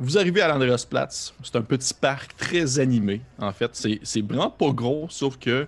[0.00, 1.32] vous arrivez à l'Andreasplatz.
[1.44, 3.70] C'est un petit parc très animé, en fait.
[3.74, 5.66] C'est c'est vraiment pas gros, sauf que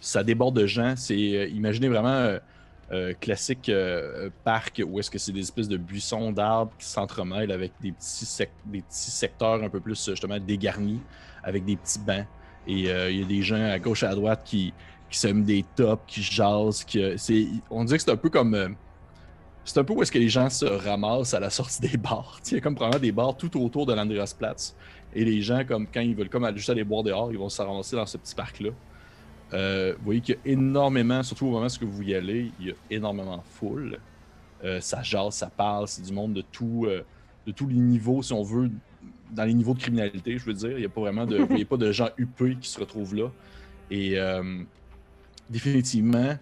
[0.00, 0.94] ça déborde de gens.
[0.96, 2.38] C'est, euh, imaginez vraiment euh,
[2.92, 7.52] euh, classique euh, parc où est-ce que c'est des espèces de buissons d'arbres qui s'entremêlent
[7.52, 8.26] avec des petits,
[8.88, 11.00] secteurs un peu plus justement dégarnis
[11.42, 12.26] avec des petits bancs.
[12.66, 14.74] Et il y a des gens à gauche et à droite qui,
[15.10, 16.84] qui des tops, qui jasent.
[16.84, 18.76] Qui, on dirait que c'est un peu comme.
[19.64, 22.38] c'est un peu où est-ce que les gens se ramassent à la sortie des bars.
[22.46, 24.76] Il y a comme probablement des bars tout autour de l'Andreasplatz.
[25.14, 27.62] Et les gens, comme quand ils veulent comme juste aller boire dehors, ils vont se
[27.62, 28.70] ramasser dans ce petit parc-là.
[29.54, 32.66] Euh, vous voyez qu'il y a énormément, surtout au moment où vous y allez, il
[32.66, 33.98] y a énormément de foule.
[34.64, 37.02] Euh, ça jase, ça parle, c'est du monde de euh,
[37.46, 38.70] de tous les niveaux, si on veut,
[39.30, 40.72] dans les niveaux de criminalité, je veux dire.
[40.72, 43.14] Il n'y a pas vraiment de, vous voyez pas de gens huppés qui se retrouvent
[43.14, 43.30] là.
[43.90, 44.18] Et
[45.48, 46.36] définitivement,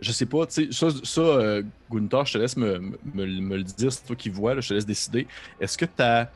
[0.00, 1.58] je sais pas, tu sais, ça,
[1.90, 5.26] Gunther, je te laisse me, le dire, c'est toi qui vois, je te laisse décider.
[5.58, 6.30] Est-ce que ta,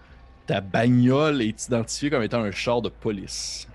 [0.46, 3.68] ta bagnole est identifiée comme étant un char de police?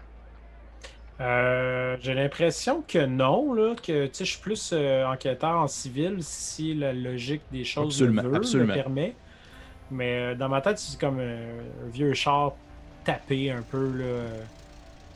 [1.21, 5.67] Euh, J'ai l'impression que non, là, que tu sais, je suis plus euh, enquêteur en
[5.67, 8.73] civil si la logique des choses Absolument, le veut, absolument.
[8.73, 9.15] le permet.
[9.91, 12.53] Mais euh, dans ma tête, c'est comme un vieux char
[13.03, 13.91] tapé un peu,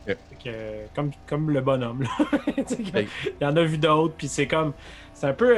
[0.06, 0.14] là.
[0.44, 2.10] que, comme, comme le bonhomme, là.
[2.58, 3.08] Il
[3.42, 4.74] y en a vu d'autres, puis c'est comme.
[5.14, 5.56] C'est un peu.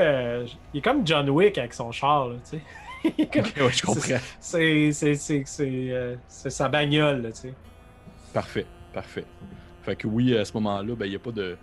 [0.73, 4.17] il est comme John Wick avec son char, là, comme- Ok, ouais, je comprends.
[4.39, 7.53] C'est c'est- c'est- sa bagnole, là, tu sais.
[8.33, 9.25] Parfait, parfait.
[9.87, 11.57] Fait que oui, à ce moment-là, ben, il n'y a pas de.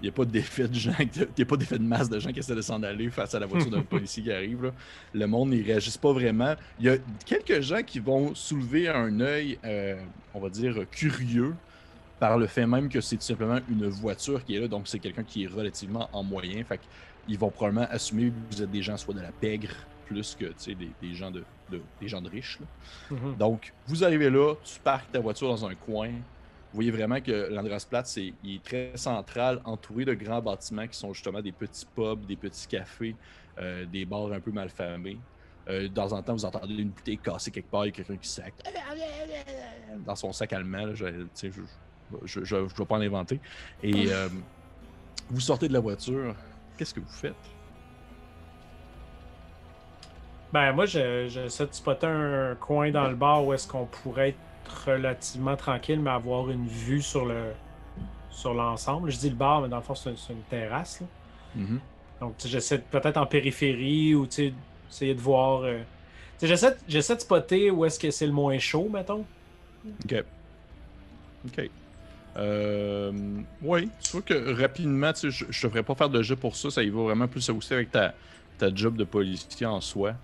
[0.00, 1.08] Il n'y a pas d'effet de gens, il
[1.38, 3.38] y a pas d'effet de masse de gens qui essaient de s'en aller face à
[3.38, 4.64] la voiture d'un policier qui arrive.
[4.64, 4.70] là.
[5.14, 6.54] Le monde n'y réagisse pas vraiment.
[6.78, 9.96] Il y a quelques gens qui vont soulever un œil, euh,
[10.34, 11.54] on va dire, curieux
[12.20, 14.98] par le fait même que c'est tout simplement une voiture qui est là, donc c'est
[14.98, 16.62] quelqu'un qui est relativement en moyen.
[16.64, 16.80] Fait
[17.26, 19.70] qu'ils vont probablement assumer que vous êtes des gens soit de la pègre
[20.06, 22.58] plus que des, des gens de, de- des gens de riches.
[22.60, 23.16] là.
[23.16, 23.36] Mhm.
[23.36, 26.10] Donc, vous arrivez là, tu parques ta voiture dans un coin.
[26.74, 30.98] Vous voyez vraiment que l'Andrasplatz, c'est il est très central, entouré de grands bâtiments qui
[30.98, 33.14] sont justement des petits pubs, des petits cafés,
[33.60, 35.18] euh, des bars un peu malfamés.
[35.68, 37.94] Euh, de temps en temps, vous entendez une bouteille cassée quelque part, il y a
[37.94, 38.52] quelqu'un qui sac
[40.04, 40.86] dans son sac allemand.
[40.86, 41.06] là, je,
[41.40, 41.60] je, je,
[42.24, 43.38] je, je vais pas en inventer.
[43.80, 44.28] Et euh,
[45.30, 46.34] vous sortez de la voiture.
[46.76, 47.34] Qu'est-ce que vous faites?
[50.52, 54.30] Ben, moi, je- j'essaie de spotter un coin dans le bar où est-ce qu'on pourrait
[54.30, 54.38] être
[54.86, 57.52] relativement tranquille, mais avoir une vue sur le
[58.30, 59.10] sur l'ensemble.
[59.10, 61.00] Je dis le bar, mais dans le fond, c'est c'est une terrasse.
[61.00, 61.06] là.
[61.56, 61.80] Mhm.
[62.20, 65.62] Donc, j'essaie peut-être en périphérie ou essayer de voir.
[65.62, 65.80] euh,
[66.42, 69.24] j'essaie, de spotter où est-ce que c'est le moins chaud, mettons.
[70.04, 70.24] Ok.
[71.46, 71.70] Ok.
[72.36, 73.12] Euh,
[73.62, 76.82] oui, tu vois que rapidement, je, te ferai pas faire de jeu pour ça, ça
[76.82, 78.14] y va vraiment plus aussi avec ta,
[78.58, 80.14] ta job de policier en soi.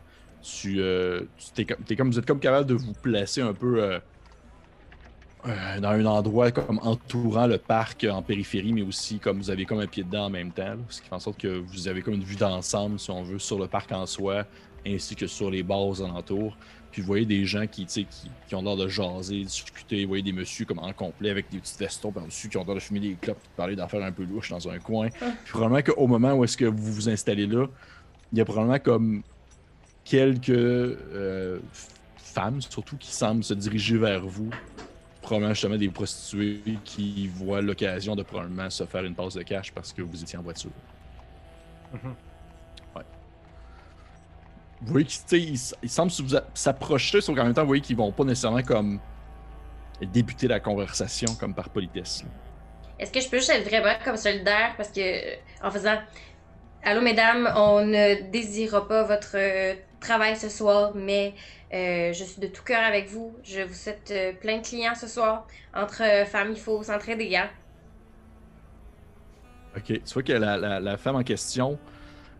[0.42, 3.52] Tu, euh, tu- t'es, comme- t'es comme, vous êtes comme capable de vous placer un
[3.52, 4.00] peu euh,
[5.46, 9.64] euh, dans un endroit comme entourant le parc en périphérie, mais aussi comme vous avez
[9.64, 11.88] comme un pied dedans en même temps, là, ce qui fait en sorte que vous
[11.88, 14.44] avez comme une vue d'ensemble, si on veut, sur le parc en soi,
[14.86, 16.56] ainsi que sur les bars aux alentours.
[16.90, 18.06] Puis vous voyez des gens qui, qui,
[18.48, 20.02] qui ont l'air de jaser, discuter.
[20.02, 22.74] Vous voyez des messieurs comme en complet avec des petits vestons par-dessus qui ont l'air
[22.74, 25.08] de fumer des clopes, puis parler d'affaires un peu louches dans un coin.
[25.44, 27.66] Puis probablement qu'au moment où est-ce que vous vous installez là,
[28.32, 29.22] il y a probablement comme
[30.04, 31.60] quelques euh,
[32.16, 34.50] femmes, surtout, qui semblent se diriger vers vous.
[35.22, 39.72] Probablement justement des prostituées qui voient l'occasion de probablement se faire une passe de cash
[39.72, 40.70] parce que vous étiez en voiture.
[41.92, 42.14] Mhm.
[44.82, 46.10] Vous voyez qu'ils ils, semblent
[46.54, 48.98] s'approcher, sauf qu'en même temps, vous voyez qu'ils vont pas nécessairement comme
[50.00, 52.24] débuter la conversation comme par politesse.
[52.98, 55.98] Est-ce que je peux juste être vraiment comme solidaire parce que en faisant
[56.82, 61.34] Allô mesdames, on ne désirera pas votre euh, travail ce soir, mais
[61.72, 63.34] euh, je suis de tout cœur avec vous.
[63.44, 65.46] Je vous souhaite euh, plein de clients ce soir.
[65.74, 67.48] Entre euh, femmes, il faut s'entraider, hein?
[69.76, 71.78] Ok, tu vois que la, femme en question,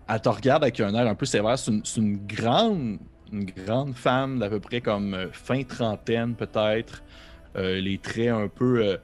[0.09, 1.57] elle te regarde avec un air un peu sévère.
[1.59, 2.99] C'est une, grande,
[3.33, 7.03] une grande femme d'à peu près comme euh, fin trentaine peut-être.
[7.57, 8.97] Les traits un peu,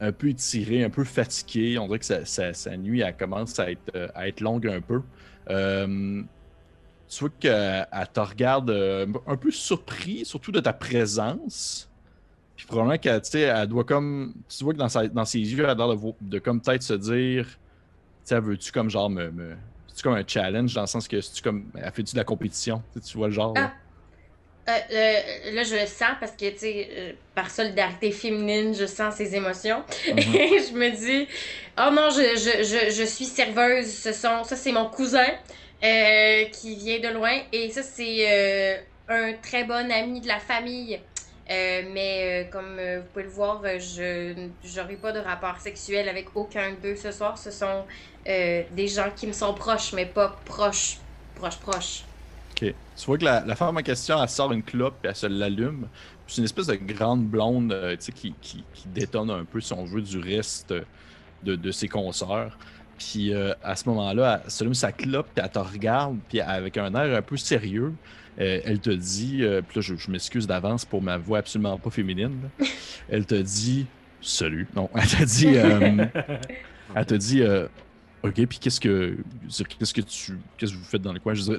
[0.00, 1.78] un peu étirés, un peu fatigués.
[1.78, 5.02] On dirait que sa, nuit elle commence à être, à être longue un peu.
[5.50, 6.22] Euh,
[7.08, 11.90] tu vois qu'elle elle te regarde euh, un peu surpris, surtout de ta présence.
[12.56, 14.34] Puis probablement qu'elle tu sais, elle doit comme.
[14.48, 16.94] Tu vois que dans, sa- dans ses yeux, elle a l'air de, comme peut-être se
[16.94, 17.46] dire.
[17.46, 17.54] Tu
[18.24, 19.30] sais, veux-tu comme genre me.
[19.30, 21.70] me c'est comme un challenge dans le sens que c'est-tu comme.
[21.76, 22.82] Elle fait-tu de la compétition?
[22.92, 23.54] Tu tu vois le genre.
[23.54, 23.72] là?
[23.74, 23.74] Ah.
[24.68, 28.84] Euh, euh, là, je le sens parce que, tu sais, euh, par solidarité féminine, je
[28.84, 29.82] sens ses émotions.
[30.06, 30.18] Mhm.
[30.34, 31.26] Et je me dis,
[31.78, 33.86] oh non, je, je, je, je suis serveuse.
[33.90, 35.26] Ce sont, ça, c'est mon cousin
[35.84, 37.38] euh, qui vient de loin.
[37.52, 40.98] Et ça, c'est euh, un très bon ami de la famille.
[41.50, 46.72] Euh, mais comme vous pouvez le voir, je j'aurai pas de rapport sexuel avec aucun
[46.82, 47.38] d'eux ce soir.
[47.38, 47.84] Ce sont
[48.26, 50.98] des gens qui me sont proches, mais pas proches,
[51.36, 52.04] proches, proches.
[52.50, 52.74] Ok.
[52.96, 55.88] Tu vois que la, femme en question, elle sort une clope et elle se l'allume.
[56.26, 60.02] C'est une espèce de grande blonde qui, qui, qui détonne un peu, si on veut,
[60.02, 60.74] du reste
[61.44, 62.58] de, de ses consoeurs.
[62.98, 66.76] Puis euh, à ce moment-là, elle s'allume sa clope, puis elle te regarde, puis avec
[66.76, 67.94] un air un peu sérieux,
[68.40, 71.78] euh, elle te dit, euh, puis là je, je m'excuse d'avance pour ma voix absolument
[71.78, 72.66] pas féminine, là.
[73.08, 73.86] elle te dit,
[74.20, 76.06] salut, non, elle te dit, euh,
[76.94, 77.66] elle te dit, euh,
[78.22, 79.16] ok, puis qu'est-ce que,
[79.78, 81.34] qu'est-ce que tu, qu'est-ce que vous faites dans le coin?
[81.34, 81.58] Je dirais,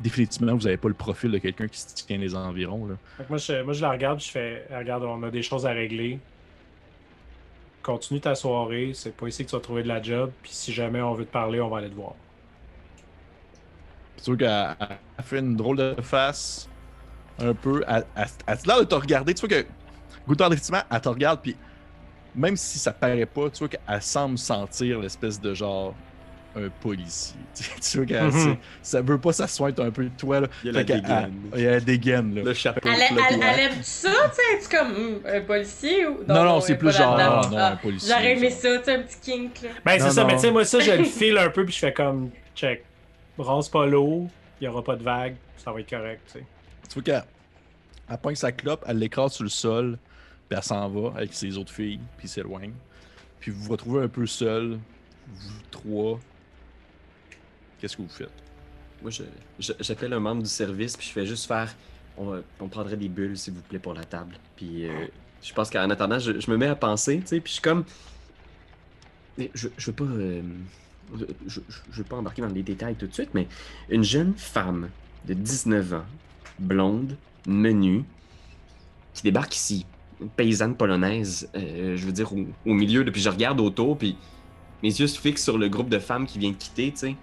[0.00, 2.94] définitivement, vous n'avez pas le profil de quelqu'un qui se tient les environs, là.
[3.16, 5.66] Fait que moi, je, moi, je la regarde, je fais Regarde, on a des choses
[5.66, 6.18] à régler.
[7.88, 10.74] Continue ta soirée, c'est pas ici que tu vas trouver de la job, puis si
[10.74, 12.12] jamais on veut te parler, on va aller te voir.
[14.22, 16.68] Tu vois qu'elle elle- elle fait une drôle de face,
[17.38, 17.82] un peu.
[17.88, 18.04] Elle,
[18.46, 19.32] a l'air de te regarder.
[19.32, 19.66] Tu vois que,
[20.26, 21.56] goûtant effectivement, elle te regarde, puis
[22.34, 25.94] même si ça paraît pas, tu vois qu'elle semble sentir l'espèce de genre
[26.58, 27.36] un policier.
[27.80, 30.40] tu vois qu'elle c'est- ça veut pas s'asseoir un peu de toi.
[30.40, 30.48] Là.
[30.62, 31.34] Il y a la Fait qu'elle- dégaine.
[31.52, 32.42] elle- Il y a la dégaine, là.
[32.42, 32.80] Le chapeau.
[32.88, 33.46] Elle, elle, flottant.
[33.54, 34.42] elle aime ça, tu sais?
[34.56, 36.18] Es-tu comme hum, un policier ou.
[36.28, 38.12] Non, non, elle c'est est plus genre non, Ah, un policier.
[38.14, 39.68] J'aurais aimé ça, tu sais, un petit kink, là.
[39.84, 40.38] Ben, c'est Non, ça, mais non.
[40.38, 42.84] tu sais, moi, ça, je le file un peu, puis je fais comme check.
[43.36, 44.28] Bronze pas l'eau,
[44.60, 46.44] il y aura pas de vague, ça va être correct, tu sais.
[46.88, 47.22] Tu vois qu'elle
[48.10, 49.98] elle pogne sa clope, elle l'écrase sur le sol,
[50.48, 52.72] puis elle s'en va avec ses autres filles, puis s'éloigne.
[53.38, 54.78] Puis vous vous retrouvez un peu seul,
[55.28, 56.18] vous trois.
[57.78, 58.30] Qu'est-ce que vous faites?
[59.02, 59.10] Moi,
[59.58, 61.74] j'appelle un membre du service, puis je fais juste faire.
[62.16, 64.34] On, prendrait des bulles, s'il vous plaît, pour la table.
[64.56, 65.06] Puis euh,
[65.40, 67.62] je pense qu'en attendant, je, je me mets à penser, tu sais, puis je suis
[67.62, 67.84] comme.
[69.38, 70.04] Je, je veux pas.
[70.04, 70.42] euh,
[71.46, 71.60] je
[71.92, 73.46] veux pas embarquer dans les détails tout de suite, mais
[73.88, 74.90] une jeune femme
[75.26, 76.04] de 19 ans,
[76.58, 78.04] blonde, menue,
[79.14, 79.86] qui débarque ici,
[80.20, 84.16] une paysanne polonaise, euh, je veux dire, au, au milieu, puis je regarde autour, puis
[84.82, 87.16] mes yeux se fixent sur le groupe de femmes qui vient de quitter, tu sais.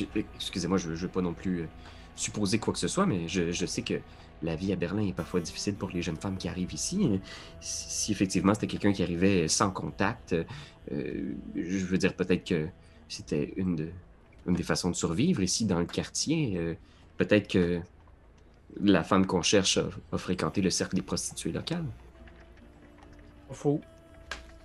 [0.00, 1.66] Euh, Excusez-moi, je, je veux pas non plus euh,
[2.16, 3.94] supposer quoi que ce soit, mais je, je sais que
[4.42, 7.20] la vie à Berlin est parfois difficile pour les jeunes femmes qui arrivent ici.
[7.60, 10.44] Si, effectivement c'était quelqu'un qui arrivait sans contact, euh,
[10.92, 12.66] euh, je veux dire peut-être que
[13.08, 13.90] c'était une, de-
[14.46, 16.54] une des façons de survivre ici dans le quartier.
[16.56, 16.74] Euh,
[17.18, 17.80] peut-être que
[18.80, 21.84] la femme qu'on cherche a, a fréquenté le cercle des prostituées locales.
[23.48, 23.80] Pas fou,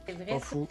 [0.07, 0.67] C'est vrai, pas fou.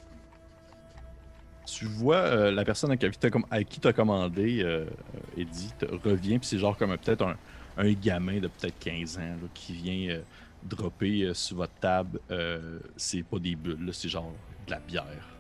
[1.66, 6.48] Tu vois euh, la personne à qui t'as commandé, euh, euh, Eddie, te revient, puis
[6.48, 7.38] c'est genre comme un- peut-être un,
[7.76, 10.24] un gamin de peut-être 15 ans là, qui vient euh,
[10.62, 12.20] dropper euh, sur votre table.
[12.31, 15.38] euh, c'est pas des bulles, c'est genre de la bière.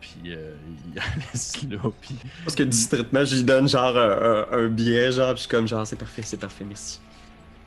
[0.00, 4.68] Puis euh, il la laisse là, puis Parce que distraitement, je lui donne genre un,
[4.68, 7.00] billet, genre, puis je suis comme genre, c'est parfait, c'est parfait, merci.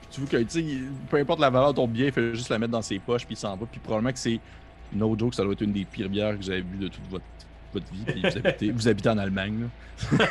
[0.09, 2.33] tu vois que, tu sais, il- peu importe la valeur de ton billet, il fait
[2.35, 3.67] juste la mettre dans ses poches, puis il s'en va.
[3.67, 4.41] Puis probablement que c'est,
[4.91, 7.25] no joke, ça doit être une des pires bières que avez bu de toute votre,
[7.79, 8.03] votre vie.
[8.05, 9.67] Puis vous habitez, vous habitez en Allemagne,
[10.11, 10.27] là.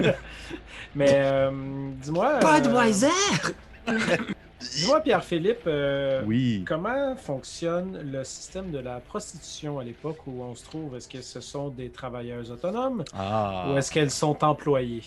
[0.94, 1.50] Mais euh,
[2.02, 2.40] dis-moi.
[2.42, 3.08] euh, Budweiser!
[4.60, 6.64] Dis-moi, Pierre-Philippe, euh, oui.
[6.66, 10.96] comment fonctionne le système de la prostitution à l'époque où on se trouve?
[10.96, 13.04] Est-ce que ce sont des travailleurs autonomes?
[13.14, 13.68] Ah.
[13.70, 15.04] ou est-ce qu'elles sont employées?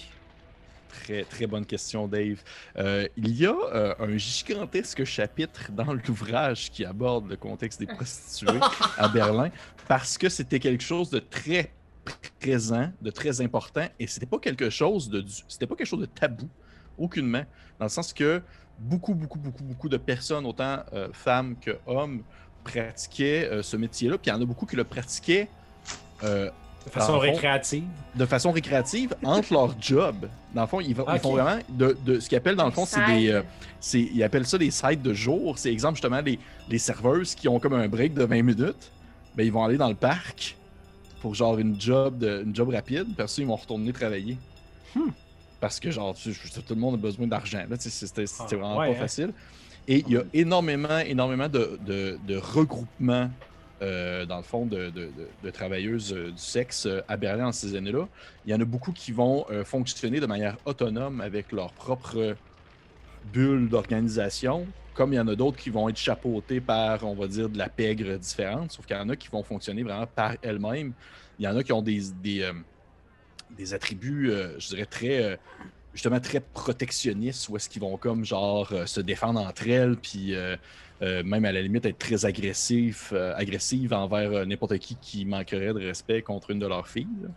[0.92, 2.44] Très, très bonne question, Dave.
[2.78, 7.88] Euh, il y a euh, un gigantesque chapitre dans l'ouvrage qui aborde le contexte des
[7.88, 8.60] prostituées
[8.98, 9.50] à Berlin
[9.88, 11.72] parce que c'était quelque chose de très
[12.40, 16.08] présent, de très important et c'était pas quelque chose de c'était pas quelque chose de
[16.08, 16.50] tabou
[16.98, 17.46] aucunement
[17.80, 18.42] dans le sens que
[18.80, 22.24] beaucoup beaucoup beaucoup beaucoup de personnes autant euh, femmes que hommes
[22.64, 25.48] pratiquaient ce métier-là puis il y en a beaucoup qui le pratiquaient
[26.24, 26.50] euh,
[26.86, 27.84] De façon fond, récréative?
[28.16, 30.28] de façon récréative entre leurs jobs.
[30.54, 32.72] Dans le fond, ils, vont- ils font vraiment de, de- ce qu'ils appellent dans le
[32.72, 33.42] fond, c'est des, euh,
[33.80, 35.58] c'est- ils appellent ça des sites de jour.
[35.58, 36.40] C'est exemple justement les,
[36.70, 38.92] les serveuses qui ont comme un break de 20 minutes.
[39.36, 40.58] Ben, ils vont aller dans le parc
[41.22, 43.04] pour genre une job, de, une job rapide.
[43.06, 44.38] Puis après ça, ils vont retourner travailler.
[44.96, 45.10] Hmm.
[45.60, 47.64] Parce que genre, tu tout le monde a besoin d'argent.
[47.70, 49.00] là, tu sais, C'était c'était Ah, vraiment ouais, pas hein.
[49.02, 49.32] facile.
[49.88, 53.30] Et il y a énormément, énormément de, de, de regroupements,
[53.82, 54.92] euh, dans le fond, de,
[55.52, 58.08] travailleuses euh, du sexe euh, à Berlin en ces années-là.
[58.46, 62.36] Il y en a beaucoup qui vont fonctionner de manière autonome avec leur propre
[63.34, 67.28] bulle d'organisation, comme il y en a d'autres qui vont être chapeautés par, on va
[67.28, 70.36] dire, de la pègre différente, sauf qu'il y en a qui vont fonctionner vraiment par
[70.42, 70.94] elles-mêmes.
[71.40, 75.40] Il y en a qui ont des, des, attributs, je dirais, très,
[75.94, 80.36] justement, très protectionnistes, où est-ce qu'ils vont comme, genre, se défendre entre elles, puis
[81.02, 85.26] euh, même à la limite être très agressif, euh, agressive envers euh, n'importe qui qui
[85.26, 87.08] manquerait de respect contre une de leurs filles.
[87.22, 87.30] là.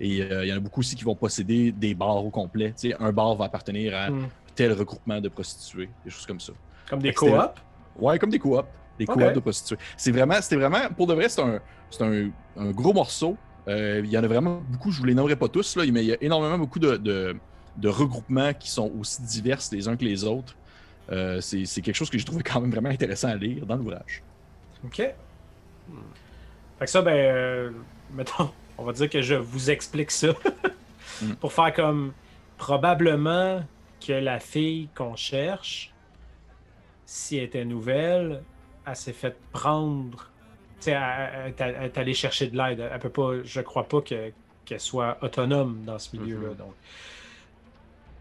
[0.00, 2.74] Et euh, il y en a beaucoup aussi qui vont posséder des bars au complet.
[2.98, 4.26] Un bar va appartenir à Hmm.
[4.54, 6.52] tel regroupement de prostituées, des choses comme ça.
[6.88, 7.60] Comme des c'était- coops?
[7.96, 8.64] Ouais, comme des coops.
[8.98, 9.14] Des Ok.
[9.14, 9.78] coops de prostituées.
[9.96, 13.36] C'est vraiment, c'était vraiment, pour de vrai, c'est un, c'est un, un gros morceau.
[13.66, 16.08] Il y en a vraiment beaucoup, je vous les nommerai pas tous, là, mais il
[16.08, 17.36] y a énormément beaucoup de, de,
[17.76, 20.54] de regroupements qui sont aussi divers les uns que les autres.
[21.12, 23.76] Euh, c'est c'est quelque chose que j'ai trouvé quand même vraiment intéressant à lire dans
[23.76, 24.22] l'ouvrage.
[24.84, 24.96] OK.
[24.96, 25.14] Fait
[26.80, 27.70] que ça, ben, euh,
[28.12, 30.28] mettons, on va dire que je vous explique ça.
[31.22, 31.32] Mm.
[31.40, 32.12] Pour faire comme
[32.56, 33.64] probablement
[34.04, 35.92] que la fille qu'on cherche,
[37.06, 38.42] si elle était nouvelle,
[38.86, 40.30] elle s'est fait prendre.
[40.80, 42.80] Tu sais, elle, elle- elle- elle est allée chercher de l'aide.
[42.92, 44.32] Elle peut pas, je crois pas que-
[44.64, 46.50] qu'elle soit autonome dans ce milieu-là.
[46.50, 46.56] Mhm.
[46.56, 46.74] Donc,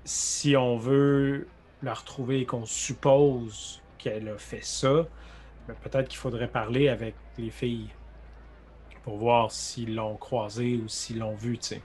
[0.05, 1.47] si on veut
[1.83, 5.05] la retrouver et qu'on suppose qu'elle a fait ça,
[5.67, 7.89] ben, peut-être qu'il faudrait parler avec les filles
[9.03, 11.81] pour voir s'ils l'ont croisée ou s'ils l'ont vue, tu sais.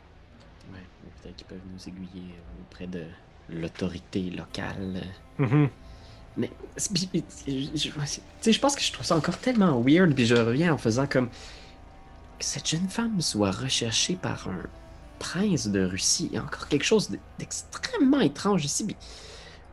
[0.72, 0.78] Ouais,
[1.22, 3.04] peut-être qu'ils peuvent nous aiguiller auprès de
[3.48, 5.02] l'autorité locale.
[6.36, 9.38] Mais, c'est- puis- puis, je, je- tu sais, je pense que je trouve ça encore
[9.38, 14.48] tellement weird, puis je reviens en faisant comme que cette jeune femme soit recherchée par
[14.48, 14.62] un
[15.18, 16.28] prince de Russie.
[16.30, 18.84] Il y a encore quelque chose d'extrêmement étrange ici.
[18.86, 18.96] puis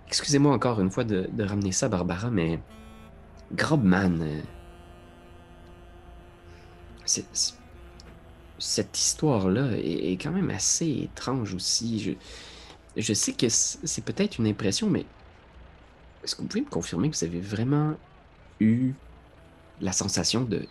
[0.07, 2.59] Excusez-moi encore une fois de, de ramener ça, Barbara, mais
[3.51, 4.41] Grobman, euh,
[8.57, 11.99] cette histoire-là est, est quand même assez étrange aussi.
[11.99, 12.11] Je,
[12.95, 15.05] je sais que c'est peut-être une impression, mais
[16.23, 17.95] est-ce que vous pouvez me confirmer que vous avez vraiment
[18.59, 18.93] eu
[19.81, 20.65] la sensation de,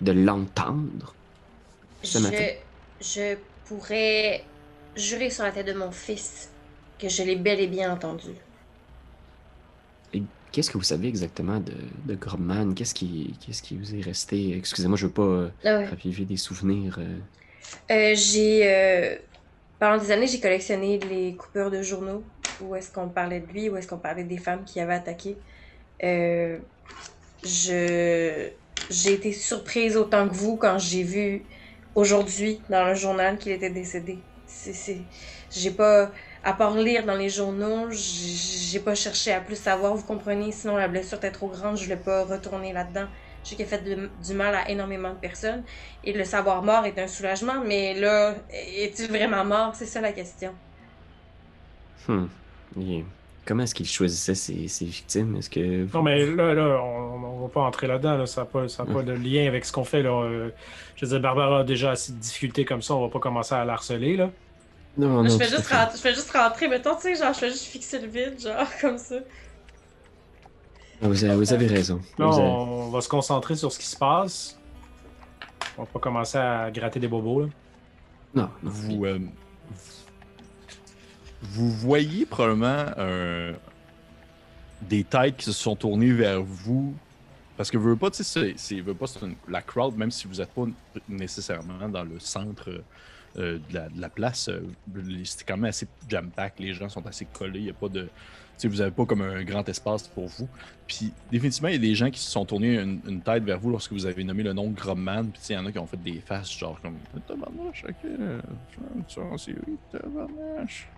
[0.00, 1.14] de l'entendre
[2.02, 2.46] ce matin?
[3.00, 4.44] Je pourrais
[4.96, 6.49] jurer sur la tête de mon fils
[7.00, 8.32] que je l'ai bel et bien entendu.
[10.12, 11.74] Et qu'est-ce que vous savez exactement de,
[12.04, 12.74] de Grobman?
[12.74, 14.56] Qu'est-ce qui, qu'est-ce qui vous est resté?
[14.56, 15.90] Excusez-moi, je veux pas euh, Ah ouais.
[15.90, 16.96] raviver des souvenirs.
[16.98, 17.18] euh.
[17.90, 18.68] Euh, j'ai.
[18.74, 19.16] euh,
[19.78, 22.30] pendant des années, j'ai collectionné les coupures de journaux
[22.60, 25.42] où est-ce qu'on parlait de lui, où est-ce qu'on parlait des femmes qui avaient attaqué.
[26.04, 26.60] Euh,
[27.44, 28.50] je.
[28.90, 31.48] J'ai été surprise autant que vous quand j'ai vu
[31.94, 34.28] aujourd'hui dans le journal qu'il était décédé.
[34.46, 35.08] C'est-
[35.50, 36.12] J'ai pas.
[36.42, 40.76] À part lire dans les journaux, j'ai pas cherché à plus savoir, vous comprenez, sinon
[40.76, 43.06] la blessure était trop grande, je voulais pas retourner là-dedans.
[43.44, 45.62] Je sais qu'il a fait de- du mal à énormément de personnes.
[46.04, 49.74] Et le savoir mort est un soulagement, mais là, est-il vraiment mort?
[49.74, 50.52] C'est ça la question.
[52.08, 52.26] Hmm.
[52.80, 53.04] Et
[53.46, 55.36] comment est-ce qu'il choisissait ses, ses victimes?
[55.36, 55.84] Est-ce que...
[55.84, 58.16] vous- Non, mais là, là, on, on va pas entrer là-dedans.
[58.16, 58.26] Là.
[58.26, 60.02] Ça n'a pas, ça a pas de lien avec ce qu'on fait.
[60.02, 60.10] Là.
[60.22, 60.50] Euh,
[60.96, 62.94] je veux dire, Barbara a déjà assez de difficultés comme ça.
[62.94, 64.16] On va pas commencer à la harceler.
[64.16, 64.30] Là.
[65.06, 67.38] Non, non, je, fais juste rentrer, je fais juste rentrer, mettons, tu sais, genre, je
[67.38, 69.16] fais juste fixer le vide, genre, comme ça.
[71.00, 72.00] Vous avez, vous avez raison.
[72.18, 74.58] Là, Vous avez- on va se concentrer sur ce qui se passe.
[75.78, 77.40] On va pas commencer à gratter des bobos.
[77.42, 77.46] Là.
[78.34, 78.50] Non, non.
[78.70, 79.18] Vous, euh,
[81.42, 83.54] vous voyez probablement euh,
[84.82, 86.94] des têtes qui se sont tournées vers vous.
[87.56, 90.10] Parce que veux pas, tu sais, c'est- c'est veux pas, c'est une- la crowd, même
[90.10, 90.62] si vous n'êtes pas
[91.08, 92.82] nécessairement dans le centre
[93.38, 94.60] euh, de, la, place, euh,
[95.24, 96.54] c'est quand même assez jam-pack.
[96.58, 97.60] Les gens sont assez collés.
[97.60, 98.02] Il a pas de.
[98.02, 98.08] Tu
[98.56, 100.48] sais, vous n'avez pas comme un grand espace pour vous.
[100.86, 103.70] Puis, définitivement, il y a des gens qui se sont tournés une, tête vers vous
[103.70, 105.30] lorsque vous avez nommé le nom Grobman.
[105.32, 108.40] Puis, il y en a qui ont fait des faces, genre comme Tabarnache, ok, euh,
[109.92, 110.88] tabarnache.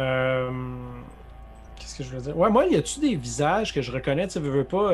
[0.00, 0.50] Euh,
[1.76, 2.36] Qu'est-ce que je veux dire?
[2.36, 4.26] Ouais, moi, y a-tu des visages que je reconnais?
[4.26, 4.90] Tu veux, veux pas.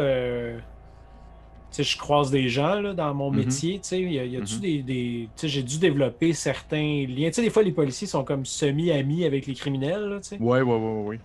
[1.77, 3.37] Sais, je croise des gens là, dans mon Mhm.
[3.39, 3.75] métier.
[3.81, 4.61] Tu sais, y a- y a-tu Mhm.
[4.61, 4.83] des.
[4.83, 5.29] des...
[5.37, 7.29] Tu sais, j'ai dû développer certains liens.
[7.29, 10.03] Tu sais, des fois, les policiers sont comme semi-amis avec les criminels.
[10.03, 10.39] Là, tu sais.
[10.39, 11.21] Ouais, ouais, ouais, ouais.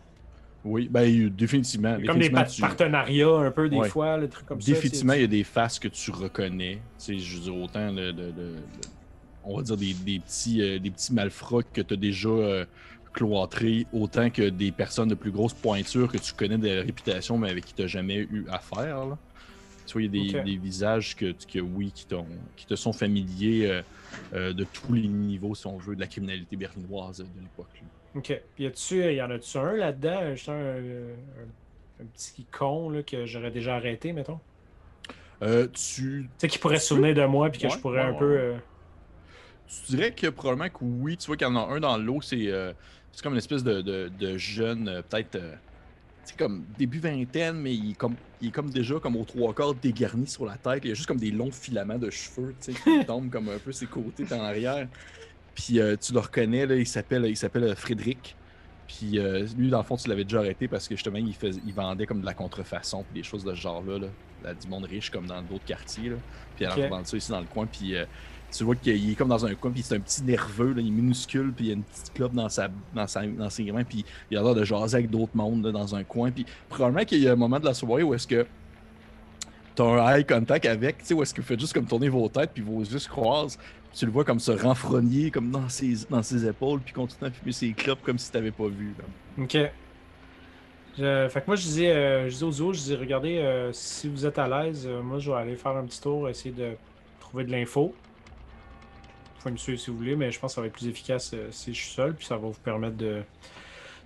[0.63, 1.95] Oui, ben, il définitivement.
[1.99, 3.89] Il comme des définitivement, tu- partenariats un peu des Ouais.
[3.89, 5.17] fois, des trucs comme Définitivement, ça.
[5.19, 6.79] il tu y a des faces que tu reconnais.
[6.97, 8.55] Tu sais, je veux dire, autant de- de-
[9.43, 12.65] on va dire des, des petits, euh, des petits malfrats que tu as déjà euh,
[13.13, 17.49] cloîtrés, autant que des personnes de plus grosse pointure que tu connais de réputation, mais
[17.51, 19.05] avec qui tu n'as jamais eu affaire.
[19.05, 19.17] Là.
[19.85, 23.83] Tu vois, il y a des, visages que, que oui, qui, te sont familiers euh,
[24.33, 27.83] euh, de tous les niveaux, si on veut, de la criminalité berlinoise de l'époque.
[28.15, 28.33] OK.
[28.55, 31.15] Puis y a-tu, y en a-tu un là-dedans, juste un, euh,
[31.99, 34.41] un- un petit con là, que j'aurais déjà arrêté, mettons?
[35.43, 38.03] Euh, tu, Tu sais, qui pourrait se souvenir de moi, puis que je pourrais ouais,
[38.03, 38.39] un ouais, peu.
[38.39, 38.57] euh,
[39.67, 42.21] Tu dirais que probablement que oui, tu vois qu'il y en a un dans l'eau,
[42.21, 42.73] c'est euh,
[43.11, 45.55] c'est comme une espèce de, de, de jeune, euh, peut-être, euh,
[46.33, 49.75] comme début vingtaine, mais il est, comme, il est comme déjà comme aux trois quarts
[49.75, 50.83] dégarni sur la tête.
[50.83, 52.73] Il y a juste comme des longs filaments de cheveux, qui
[53.05, 54.87] tombent comme un peu ses côtés en arrière.
[55.53, 58.35] Puis euh, tu le reconnais, là, il s'appelle il s'appelle euh, Frédéric.
[58.87, 61.61] Puis euh, lui, dans le fond, tu l'avais déjà arrêté parce que justement, il, faisait,
[61.65, 64.07] il vendait comme de la contrefaçon, puis des choses de ce genre-là, là,
[64.43, 66.09] Là, du monde riche comme dans d'autres quartiers.
[66.09, 66.17] Là.
[66.55, 66.77] Puis elle Ok.
[66.77, 67.65] en revend ça ici dans le coin.
[67.65, 68.05] Puis euh,
[68.57, 70.87] tu vois qu'il est comme dans un coin, puis c'est un petit nerveux, là, il
[70.87, 73.71] est minuscule, puis il y a une petite clope dans, sa, dans, sa, dans ses
[73.71, 76.31] mains, puis il a l'air de jaser avec d'autres mondes dans un coin.
[76.31, 78.45] Puis probablement qu'il y a un moment de la soirée où est-ce que
[79.75, 82.09] t'as un eye contact avec, tu sais, où est-ce que vous faites juste comme tourner
[82.09, 83.57] vos têtes, puis vos yeux se croisent.
[83.93, 87.31] Tu le vois comme se renfrogner, comme dans ses, dans ses épaules, puis continuer à
[87.31, 88.93] fumer ses clopes comme si t'avais pas vu.
[89.37, 89.57] Ok.
[90.95, 94.25] Fait que moi, je disais, euh, je aux autres, je disais, regardez, euh, si vous
[94.25, 96.71] êtes à l'aise, euh, moi, je vais aller faire un petit tour, essayer de
[97.19, 97.93] trouver de l'info.
[99.45, 101.29] Pouvez me suivre si vous voulez, mais je pense que ça va être plus efficace
[101.35, 103.21] euh, si je suis seul, puis ça va vous permettre de,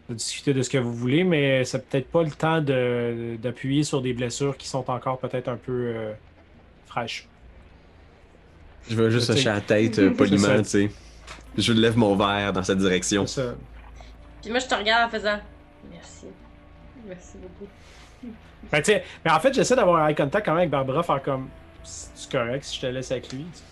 [0.09, 3.83] de discuter de ce que vous voulez, mais c'est peut-être pas le temps de- d'appuyer
[3.83, 6.11] sur des blessures qui sont encore peut-être un peu euh,
[6.87, 7.25] fraîches.
[8.89, 10.91] Je veux juste hocher la tête euh, poliment, tu sais.
[11.57, 13.25] Je lève mon verre dans cette direction.
[13.25, 13.55] C'est ça.
[14.41, 15.39] Puis moi, je te regarde en faisant
[15.89, 16.25] merci.
[17.07, 17.71] Merci beaucoup.
[18.73, 18.83] Ben,
[19.23, 21.47] mais en fait, j'essaie d'avoir un eye contact quand même avec Barbara, faire comme,
[21.81, 23.45] c'est correct si je te laisse avec lui.
[23.53, 23.63] tu sais.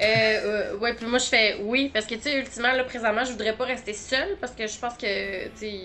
[0.00, 3.24] Euh, euh, ouais, puis moi je fais oui, parce que tu sais, ultimement, là, présentement,
[3.24, 5.80] je voudrais pas rester seule, parce que je pense que, tu sais,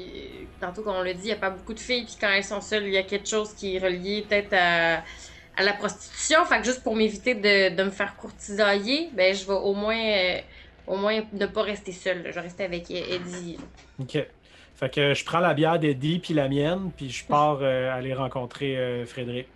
[0.61, 2.61] tantôt qu'on l'a dit, il y a pas beaucoup de filles, puis quand elles sont
[2.61, 5.03] seules, il y a quelque chose qui est relié peut-être à,
[5.61, 6.45] la prostitution.
[6.45, 10.39] Fait que juste pour m'éviter de, me faire courtisailler, ben je vais au moins, euh,
[10.87, 12.23] au moins ne pas rester seule.
[12.25, 13.57] Je vais rester avec Eddie.
[13.99, 14.17] Ok.
[14.75, 18.13] Fait que je prends la bière d'Eddie puis la mienne, puis je pars euh, aller
[18.13, 19.47] rencontrer Frédéric.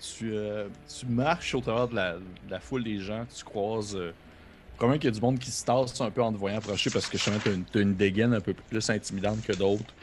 [0.00, 3.94] Tu, euh, tu marches au travers de la, de la foule des gens, tu croises.
[3.96, 4.12] Euh,
[4.76, 6.90] probablement qu'il y a du monde qui se tasse un peu en te voyant approcher
[6.90, 9.94] parce que que tu t'as une dégaine un peu plus intimidante que d'autres.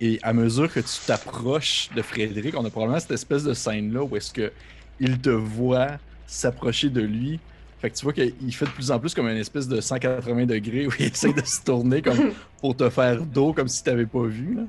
[0.00, 4.02] Et à mesure que tu t'approches de Frédéric, on a probablement cette espèce de scène-là
[4.02, 4.52] où est-ce que
[4.98, 7.38] il te voit s'approcher de lui.
[7.80, 10.46] Fait que tu vois qu'il fait de plus en plus comme une espèce de 180
[10.46, 13.84] degrés où il essaie de se tourner comme pour te faire dos comme si tu
[13.84, 14.54] t'avais pas vu.
[14.54, 14.62] Là.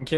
[0.00, 0.14] Ok.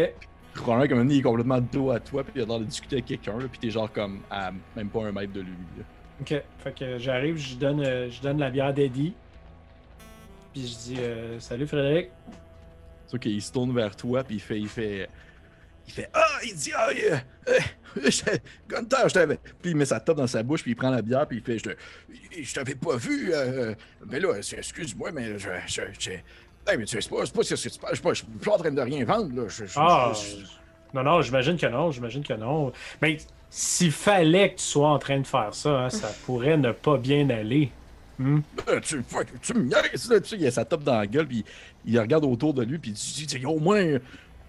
[0.55, 3.05] Probablement comme il est complètement dos à toi, puis il a l'air de discuter avec
[3.05, 5.51] quelqu'un, puis t'es genre comme à même pas un mètre de lui.
[5.77, 5.83] là.
[6.21, 6.41] Ok.
[6.59, 9.13] Fait que j'arrive, je donne, euh, je donne la bière d'Eddie.
[10.53, 12.09] Puis je dis euh, Salut Frédéric.
[13.07, 15.09] Sauf qu'il se tourne vers toi, puis il fait, il fait,
[15.87, 17.17] il fait, ah, il dit, ah, euh,
[17.49, 17.59] euh,
[18.09, 18.37] je-
[18.69, 19.37] Gunther, je t'avais.
[19.61, 21.43] Puis il met sa top dans sa bouche, puis il prend la bière, puis il
[21.43, 21.77] fait, je, te-
[22.43, 23.73] je t'avais pas vu, euh,
[24.07, 25.49] mais là, c'est- excuse-moi, mais je-
[26.67, 28.57] Hey, mais tu sais, c'est pas, c'est tu je suis pas, je suis pas en
[28.57, 29.47] train de rien vendre, là.
[29.47, 30.11] Je, je- Ah.
[30.15, 30.45] je-
[30.97, 32.71] Non, non, j'imagine que non, j'imagine que non.
[33.01, 33.17] Mais
[33.49, 36.97] s'il fallait que tu sois en train de faire ça, hein, ça pourrait ne pas
[36.97, 37.71] bien aller.
[38.19, 38.39] Hmm?
[38.69, 39.03] Euh, tu,
[39.41, 41.43] tu me là, tu sais, il a sa top dans la gueule, puis
[41.85, 43.99] il regarde autour de lui, puis il dit, il y a au moins, il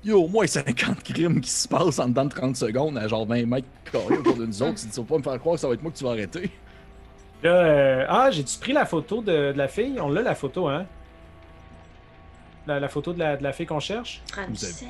[0.05, 3.09] y a au moins 50 crimes qui se passent en dedans de 30 secondes, à
[3.09, 4.75] genre 20 mètres carrés autour de nous autres.
[4.75, 6.05] Tu dis, tu vas pas me faire croire que ça va être moi que tu
[6.05, 6.51] vas arrêter.
[7.43, 9.99] Là, euh, ah, j'ai-tu pris la photo de, de la fille?
[10.01, 10.85] On l'a la photo, hein?
[12.67, 14.23] La, la photo de la, de la fille qu'on cherche?
[14.31, 14.87] Francesca.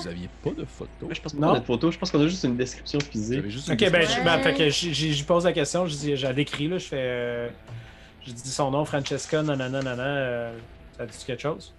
[0.00, 1.08] Vous aviez pas de photo.
[1.12, 3.06] Je pense pas qu'on a de photo, je pense qu'on a juste une description Vous
[3.06, 3.44] physique.
[3.70, 6.78] Ok, ben, je, ben, fait que j'y- pose la question, je dis, j'ai décrit, là,
[6.78, 6.96] je fais.
[6.98, 7.48] euh,
[8.26, 10.02] je dis son nom, Francesca, nanana, nanana.
[10.04, 10.58] euh,
[10.96, 11.72] ça dit quelque chose?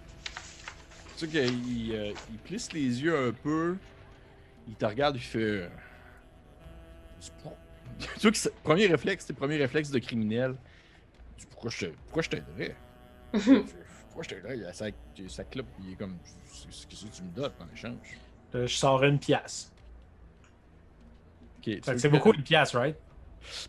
[1.18, 3.76] Tu sais qu'il euh, il plisse les yeux un peu,
[4.68, 5.38] il te regarde, il fait.
[5.38, 5.68] euh,
[8.14, 10.54] tu vois que c'est- premier réflexe, c'est le premier réflexe de criminel.
[11.50, 12.74] Pourquoi je te- pourquoi je t'aiderais?
[14.18, 14.86] Pourquoi je t'aiderais Il a sa,
[15.28, 16.16] sa clope, il est comme.
[16.88, 17.94] Qu'est-ce que tu me donnes en échange?
[18.52, 19.70] Là, Je sors une pièce.
[21.64, 22.96] C'est que- beaucoup une pièce, right?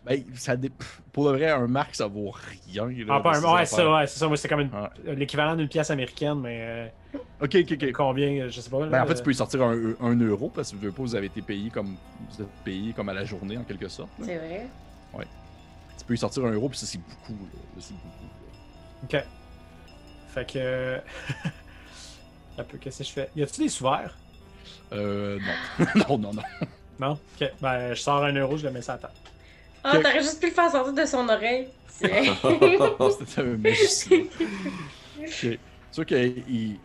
[0.04, 0.72] Ben, ça dé-
[1.12, 2.88] Pour le vrai, un marque, ça vaut rien.
[2.88, 4.26] là, Ah, pas un- ouais, c'est ça, ouais, c'est ça.
[4.26, 5.14] Moi, c'est comme une- Ouais.
[5.14, 7.92] l'équivalent d'une pièce américaine, mais euh, Ok, ok, ok.
[7.92, 8.80] combien, je sais pas.
[8.80, 10.90] là, Ben, en fait, euh, tu peux y sortir un, un euro parce que veux
[10.90, 11.94] pas, vous avez été payé comme.
[12.30, 14.10] Vous êtes payé comme à la journée en quelque sorte.
[14.18, 14.24] là.
[14.26, 14.66] C'est vrai.
[15.96, 17.34] Tu peux y sortir un euro, puis ça, c'est beaucoup.
[17.34, 17.60] Là.
[17.78, 18.24] C'est beaucoup.
[19.14, 19.20] là.
[19.20, 19.24] Ok.
[20.34, 20.98] Fait que.
[22.58, 23.30] Un peu, qu'est-ce que je fais?
[23.36, 24.16] Y a-tu des sous-verts?
[24.92, 25.38] Euh,
[25.78, 25.86] non.
[25.94, 26.42] non, non, non.
[26.98, 27.18] Non?
[27.40, 27.50] Ok.
[27.60, 29.14] Ben, je sors un euro, je le mets sur la table.
[29.82, 31.68] Ah, t'aurais juste pu le faire sortir de son oreille.
[31.98, 32.36] Tiens.
[33.18, 34.20] C'était un magicien.
[35.18, 35.28] Ok.
[35.28, 35.58] C'est
[35.90, 36.78] sûr qu'il il,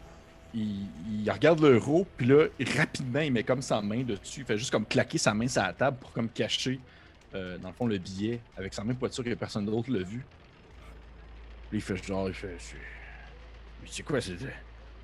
[0.54, 0.88] il,
[1.24, 2.46] il regarde l'euro, puis là,
[2.78, 4.42] rapidement, il met comme sa main dessus.
[4.42, 6.80] Il fait juste comme claquer sa main sur la table pour comme cacher,
[7.34, 9.92] euh, dans le fond, le billet avec sa main pour être sûr que personne d'autre
[9.92, 10.26] l'a vu.
[11.70, 12.56] Puis il fait genre, il fait.
[12.60, 12.78] C'est
[13.90, 14.36] c'est quoi, c'est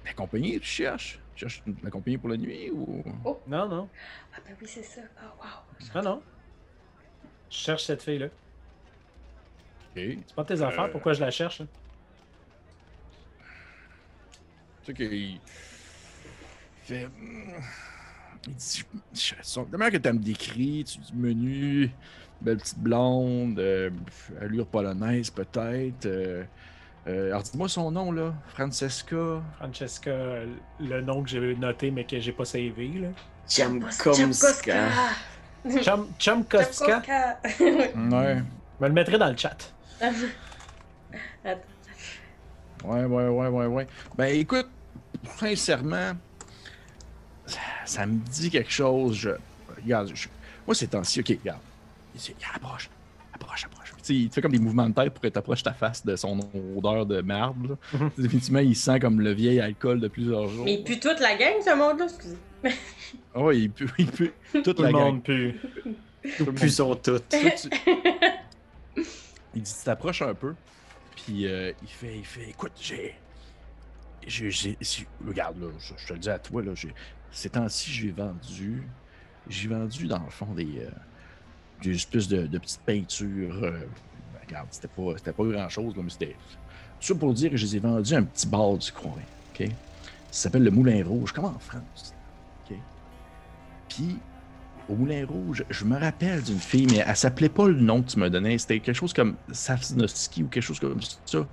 [0.06, 1.20] la compagnie tu cherches?
[1.36, 3.04] Tu cherches une- la compagnie pour la nuit ou?
[3.48, 3.90] Non, non.
[4.36, 5.02] Ah, ben oui, c'est ça.
[5.24, 6.02] Oh, wow.
[6.02, 6.22] Non, non.
[7.50, 8.28] Je cherche cette fille-là.
[8.28, 8.32] Ok.
[9.96, 10.92] C'est pas de tes affaires, Euh.
[10.92, 11.66] pourquoi je la cherche là?
[14.84, 15.40] Tu sais qu'il il
[16.84, 17.06] fait.
[17.08, 17.62] hmm,
[18.48, 18.84] Il dit
[19.72, 21.92] La manière que tu me décris, tu dis menu,
[22.42, 23.92] belle petite blonde, euh,
[24.40, 26.06] allure polonaise peut-être.
[26.08, 26.44] Euh,
[27.08, 29.42] euh, alors dis-moi son nom là, Francesca.
[29.58, 30.12] Francesca,
[30.80, 33.08] le nom que j'ai noté mais que j'ai pas savé là.
[33.50, 34.90] Chumkowska.
[36.20, 36.92] Tchaikovsky.
[36.92, 37.04] Ouais.
[37.60, 39.74] Je me le mettrai dans le chat.
[42.84, 43.88] Ouais, ouais, ouais, ouais, ouais.
[44.18, 44.68] Ben écoute,
[45.38, 46.14] sincèrement,
[47.46, 49.16] ça, ça me dit quelque chose.
[49.18, 49.30] Je,
[49.84, 50.28] regarde, je-
[50.66, 51.60] moi ces temps-ci, ok, regarde.
[52.16, 52.20] Il,
[52.56, 52.90] approche,
[53.34, 53.90] approche, approche.
[53.90, 56.06] Tu sais, il fait comme des mouvements de tête pour que tu approches ta face
[56.06, 56.40] de son
[56.76, 57.70] odeur de merde.
[57.94, 58.00] là.
[58.00, 58.12] Mhm.
[58.18, 60.66] Définitivement, il sent comme le vieil alcool de plusieurs jours.
[60.66, 62.38] Mais il pue toute la gang, ce monde-là, excusez.
[63.36, 64.32] Ouais, il pue, il pue
[64.64, 65.04] toute Tout la le gang.
[65.06, 65.56] monde pue.
[66.38, 67.28] Tout le Plus sont toutes.
[67.30, 67.70] Toi, tu-
[69.56, 70.54] il dit, tu t'approches un peu,
[71.16, 73.16] puis euh, il fait, il fait, écoute, j'ai,
[74.26, 76.94] j'ai, j'ai- si- regarde là, je, je te le dis à toi là, j'ai,
[77.32, 78.84] ces temps-ci, j'ai vendu,
[79.50, 80.90] j'ai vendu dans le fond des, euh,
[81.82, 83.64] des espèces de, petites peintures.
[83.64, 83.88] euh,
[84.48, 86.36] regarde, c'était pas, c'était pas grand chose là, mais c'était,
[87.00, 89.14] tout ça pour dire que je les ai vendus à un petit bar du coin,
[89.54, 89.68] ok?
[90.30, 92.14] Ça s'appelle le Moulin Rouge, comme en France,
[92.70, 92.78] ok?
[93.90, 94.18] Puis
[94.90, 98.12] au Moulin Rouge, je me rappelle d'une fille, mais elle s'appelait pas le nom que
[98.12, 98.58] tu me donnais.
[98.58, 101.48] C'était quelque chose comme Safsnoski ou quelque chose comme ça.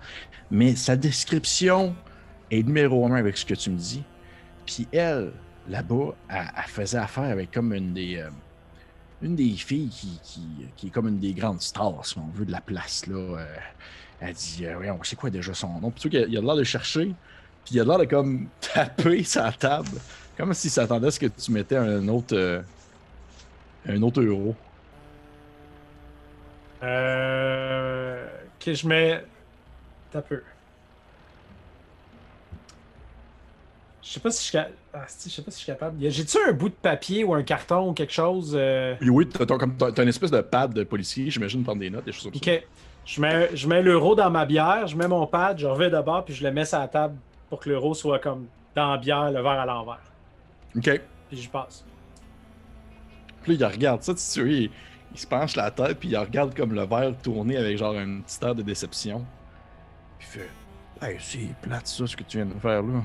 [0.50, 1.94] Mais sa description
[2.50, 4.02] est numéro un avec ce que tu me dis.
[4.66, 5.32] Puis elle,
[5.68, 8.30] là-bas, elle, elle faisait affaire avec comme une des, euh,
[9.22, 10.40] une des filles qui, qui,
[10.76, 13.06] qui est comme une des grandes stars, si on veut, de la place.
[13.06, 13.16] Là.
[13.16, 13.56] Euh,
[14.20, 15.90] elle dit, euh, voyons, c'est quoi déjà son nom?
[15.90, 17.14] Puis il a l'air de chercher,
[17.64, 19.98] puis il a l'air de comme taper sa table,
[20.36, 22.36] comme s'il s'attendait à ce que tu mettais un autre...
[22.36, 22.62] euh,
[23.86, 24.54] un autre euro.
[26.82, 28.26] Euh.
[28.60, 29.24] Que je mets.
[30.10, 30.42] T'as peu.
[34.02, 34.58] Je sais pas si je
[35.00, 36.10] ah, je sais pas si je suis capable.
[36.10, 38.54] J'ai-tu un bout de papier ou un carton ou quelque chose?
[38.58, 42.04] euh, oui, t'as, t'as- t'as une espèce de pad de policier, j'imagine, prendre des notes,
[42.04, 42.52] des choses comme ça.
[42.52, 42.64] Ok.
[43.06, 46.00] Je mets, je mets l'euro dans ma bière, je mets mon pad, je reviens de
[46.02, 47.16] bord, puis je le mets sur la table
[47.48, 50.02] pour que l'euro soit comme dans la bière, le verre à l'envers.
[50.76, 51.00] Ok.
[51.30, 51.84] Puis je passe.
[53.42, 54.70] Puis là, il regarde ça, tu sais, il,
[55.12, 58.20] il se penche la tête, puis il regarde comme le verre tourner avec genre un
[58.20, 59.24] petit air de déception.
[60.18, 60.50] Puis il fait
[61.00, 63.02] Hey, c'est plate ça, ce que tu viens de faire là.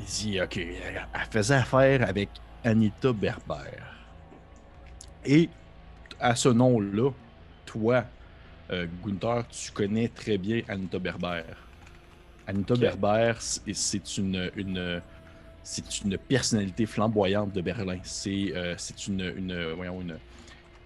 [0.00, 2.30] Il dit Ok, elle faisait affaire avec
[2.64, 3.78] Anita Berber.
[5.24, 5.48] Et
[6.18, 7.10] à ce nom-là,
[7.66, 8.04] toi,
[8.70, 11.42] euh, Gunther, tu connais très bien Anita Berber.
[12.46, 12.74] Anita.
[12.74, 15.02] Berber, c'est une, une,
[15.62, 17.98] c'est une personnalité flamboyante de Berlin.
[18.02, 20.18] C'est euh, c'est une, une, voyons, une,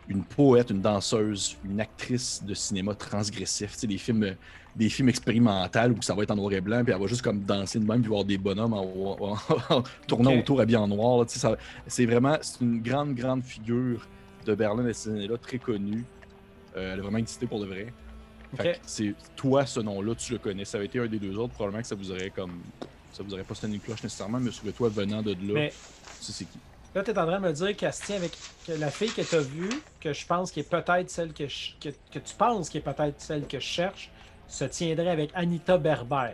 [0.09, 3.73] une poète, une danseuse, une actrice de cinéma transgressif.
[3.73, 4.35] Tu sais, des films,
[4.77, 7.22] des films expérimentaux où ça va être en noir et blanc, puis elle va juste
[7.22, 8.83] comme danser de même, puis voir des bonhommes en,
[9.20, 9.37] en-
[9.77, 11.18] en tournant autour habillés en noir.
[11.20, 11.25] là.
[11.27, 11.57] Tu ça-
[11.87, 14.07] C'est vraiment c'est une grande, grande figure
[14.45, 16.05] de Berlin de ces années-là, très connue.
[16.77, 17.93] Euh, elle a vraiment existé pour de vrai.
[18.57, 20.64] Fait que c'est toi, ce nom-là, tu le connais.
[20.64, 22.61] Ça avait été un des deux autres, probablement que ça vous aurait comme.
[23.12, 25.68] Ça vous aurait pas sonné une cloche nécessairement, mais sur toi venant de là, Mais
[25.70, 26.59] tu sais c'est qui?
[26.97, 28.33] là, t'es en train de me dire qu'elle se tient avec
[28.68, 29.70] la fille que t'as vue,
[30.01, 32.81] que je pense qui est peut-être celle que, je- que, que tu penses qui est
[32.81, 34.11] peut-être celle que je cherche,
[34.49, 36.33] se tiendrait avec Anita Berber.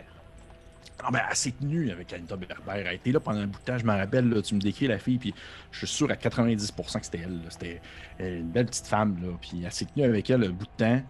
[1.03, 2.83] Ah ben, elle s'est tenue avec Anita Berber.
[2.85, 3.77] Elle était là pendant un bout de temps.
[3.77, 5.33] Je me rappelle, là, tu me décris la fille, puis
[5.71, 7.39] je suis sûr à 90% que c'était elle.
[7.49, 7.81] C'était
[8.19, 9.29] euh, une belle petite femme, là.
[9.41, 11.01] Puis elle s'est tenue avec elle un bout de temps.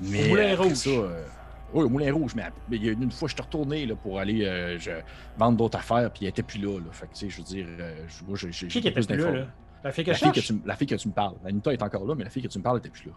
[0.00, 0.74] Mais Moulin Rouge.
[0.74, 1.24] ça, euh,
[1.72, 2.34] oui, au Moulin Rouge.
[2.34, 4.90] Mais mais il y a une, fois, je suis retourné là, pour aller euh, je-
[5.38, 6.78] vendre d'autres affaires, puis elle était plus là.
[6.78, 6.86] là.
[6.92, 7.66] Fait que, tu sais, je veux dire,
[8.08, 9.46] je- moi, j'ai Qui était plus là, là?
[9.84, 10.46] La fille que La je fille que, cherche?
[10.60, 11.36] tu, la fille que tu me parles.
[11.46, 13.12] Anita est encore là, mais la fille que tu me parles était plus là.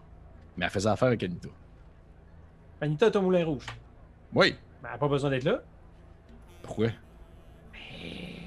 [0.56, 1.48] Mais elle faisait affaire avec Anita.
[2.80, 3.66] Anita est au Moulin Rouge.
[4.34, 4.54] Oui.
[4.82, 5.60] Mais elle n'a pas besoin d'être là.
[6.62, 6.88] Pourquoi?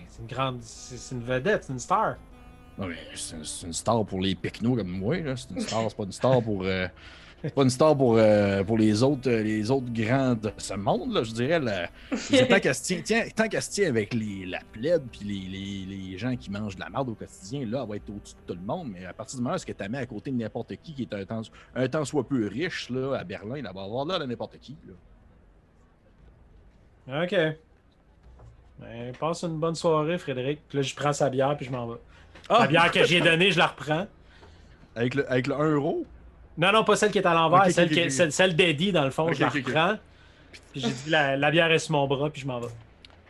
[0.08, 0.60] C'est une grande.
[0.62, 2.16] C'est une vedette, c'est une star.
[2.78, 5.18] Non, mais c'est une, c'est une star pour les pecnos comme moi.
[5.20, 5.36] là.
[5.36, 6.64] C'est une star, c'est pas une star pour.
[6.64, 6.88] euh,
[7.44, 10.74] c'est pas une star pour, euh, pour les autres euh, les autres grands de ce
[10.76, 11.60] monde, là, je dirais.
[11.60, 11.90] là.
[12.10, 16.76] Tant qu'elle se tient, avec les, la plèbe puis les, les, les gens qui mangent
[16.76, 18.92] de la merde au quotidien, là, elle va être au-dessus de tout le monde.
[18.94, 20.94] Mais à partir du moment où ce que tu mets à côté de n'importe qui
[20.94, 21.42] qui est un temps,
[21.76, 24.78] un temps soit peu riche là, à Berlin, elle va avoir là de n'importe qui.
[24.88, 24.94] Là.
[27.24, 27.36] Ok.
[28.80, 30.62] Ben, passe une bonne soirée, Frédéric.
[30.70, 32.00] Puis là, je prends sa bière, puis je m'en vais.
[32.50, 32.60] Ah!
[32.62, 34.08] La bière que j'ai donnée, je la reprends.
[34.96, 36.06] Avec le, avec le 1 euro?
[36.58, 39.32] Non, non, pas celle qui est à l'envers, celle, celle, celle d'Eddie, dans le fond.
[39.32, 39.96] Je la reprends.
[40.72, 42.68] Puis j'ai dit, la, la bière est sur mon bras, puis je m'en vais.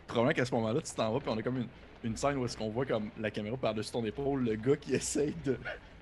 [0.06, 1.68] Probablement qu'à ce moment-là, tu t'en vas, puis on a comme une,
[2.04, 4.94] une scène où est-ce qu'on voit comme la caméra par-dessus ton épaule, le gars qui
[4.94, 5.58] essaye de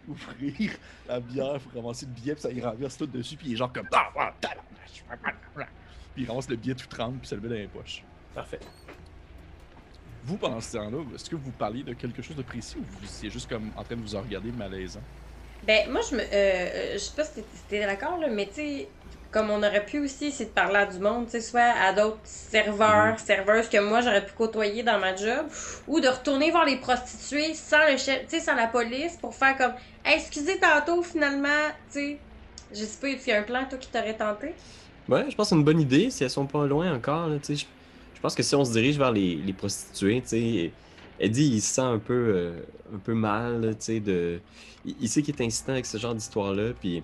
[0.08, 0.72] ouvrir
[1.08, 3.56] la bière pour ramasser le billet, puis ça il renverse tout dessus, puis il est
[3.56, 5.70] genre comme ah, ah, tabarnak.
[6.14, 8.02] Puis il ramasse le billet tout tremble, puis ça le met dans les poches.
[8.34, 8.60] Parfait.
[10.24, 13.04] Vous, pendant ce temps-là, est-ce que vous parliez de quelque chose de précis ou vous
[13.04, 15.00] étiez juste comme en train de vous regarder malaisant?
[15.62, 16.20] Ben, moi, je me.
[16.22, 18.96] Euh, euh, je sais pas si t'es- d'accord, là, mais tu sais,
[19.30, 21.92] comme on aurait pu aussi essayer de parler à du monde, tu sais, soit à
[21.92, 25.46] d'autres serveurs, serveuses que moi j'aurais pu côtoyer dans ma job,
[25.86, 29.34] ou de retourner voir les prostituées sans le chef, tu sais, sans la police pour
[29.34, 31.48] faire comme, Hey, excusez tantôt finalement,
[31.92, 32.26] tu sais,
[32.72, 34.56] je sais pas, y a un plan toi qui t'aurait tenté?
[35.08, 37.28] Ouais, je pense que c'est une bonne idée si elles sont pas loin encore.
[37.40, 37.56] Tu sais.
[37.56, 37.66] je,
[38.14, 40.74] je pense que si on se dirige vers les, les prostituées, tu sais,
[41.18, 42.62] Eddie, il se sent un peu, euh,
[42.94, 44.40] un peu mal, tu sais, de...
[44.84, 47.02] Il, il sait qu'il est incitant avec ce genre d'histoire-là, puis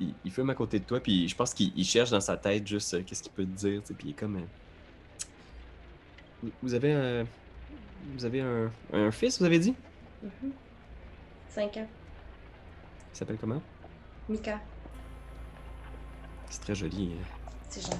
[0.00, 2.36] il, il fume à côté de toi, puis je pense qu'il il cherche dans sa
[2.36, 4.36] tête juste euh, qu'est-ce qu'il peut te dire, tu sais, puis il est comme...
[4.36, 7.24] euh, Vous- avez un...
[8.16, 9.74] Vous avez un, un fils, vous avez dit?
[10.22, 10.52] Mhm.
[11.48, 11.88] Cinq ans.
[13.12, 13.60] Il s'appelle comment?
[14.28, 14.60] Mika,
[16.50, 17.14] C'est très joli.
[17.18, 17.50] hein.
[17.70, 17.96] c'est gentil.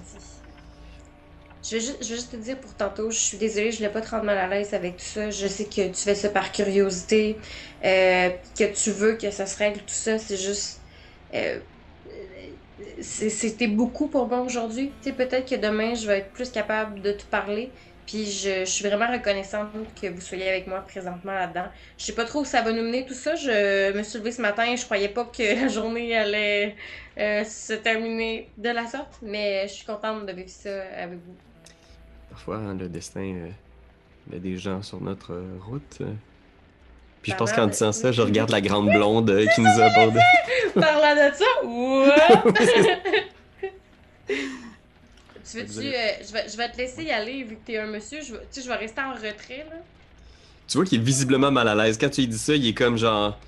[1.68, 4.24] Je veux, juste, te dire pour tantôt, je suis désolée, je voulais pas te rendre
[4.24, 5.30] mal à l'aise avec tout ça.
[5.30, 7.40] Je sais que tu fais ça par curiosité,
[7.84, 10.18] euh, que tu veux que ça se règle, tout ça.
[10.18, 10.84] C'est juste.
[11.34, 11.60] euh,
[13.00, 14.98] C'était beaucoup pour moi aujourd'hui.
[15.00, 17.74] Tu sais, peut-être que demain, je vais être plus capable de te parler.
[18.06, 21.68] Puis je, je suis vraiment reconnaissante que vous soyez avec moi présentement là-dedans.
[21.98, 23.34] Je sais pas trop où ça va nous mener tout ça.
[23.34, 26.76] Je me suis levée ce matin et je croyais pas que la journée allait
[27.18, 31.40] euh, se terminer de la sorte, mais je suis contente de vivre ça avec vous.
[32.36, 33.48] Parfois, hein, le destin euh,
[34.30, 36.02] met des gens sur notre euh, route.
[37.22, 39.84] Puis je pense qu'en disant ça, je regarde la grande blonde euh, qui nous a
[39.86, 40.20] abordé.
[40.74, 42.52] Parlant de ça, what?
[44.28, 48.20] tu veux-tu, je, vais, je vais te laisser y aller vu que t'es un monsieur.
[48.20, 49.78] Je, tu sais, je vais rester en retrait là.
[50.68, 51.96] Tu vois qu'il est visiblement mal à l'aise.
[51.96, 53.38] Quand tu lui dis ça, il est comme genre.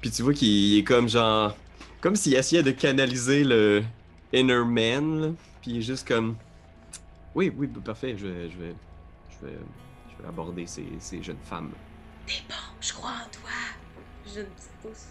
[0.00, 1.54] Puis tu vois qu'il est comme genre.
[2.00, 3.84] Comme s'il essayait de canaliser le
[4.32, 5.20] inner man.
[5.20, 5.28] là.
[5.60, 6.36] Puis il est juste comme.
[7.38, 8.16] Oui, oui, parfait.
[8.18, 8.74] Je vais, je vais,
[9.30, 9.52] je vais,
[10.10, 11.70] je vais aborder ces, ces jeunes femmes.
[12.26, 13.50] T'es bon, je crois en toi.
[14.26, 15.06] J'ai une petite pouce.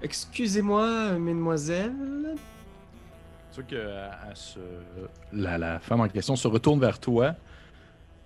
[0.00, 2.36] Excusez-moi, mesdemoiselles.
[3.52, 4.08] Tu vois que euh,
[5.34, 7.34] la, la femme en question se retourne vers toi,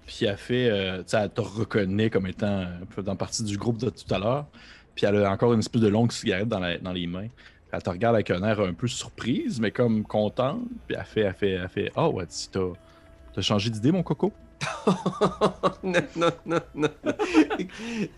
[0.06, 3.42] puis elle fait, euh, tu sais, elle te reconnaît comme étant un peu dans partie
[3.42, 4.46] du groupe de tout à l'heure,
[4.94, 7.26] puis elle a encore une espèce de longue cigarette dans, la- dans les mains.
[7.74, 11.20] Elle te regarde avec un air un peu surprise, mais comme contente, puis elle fait,
[11.22, 12.60] elle fait, elle fait, oh, ouais, tu t'as,
[13.34, 14.32] t'as changé d'idée, mon coco?
[15.82, 16.88] non, non, non, non.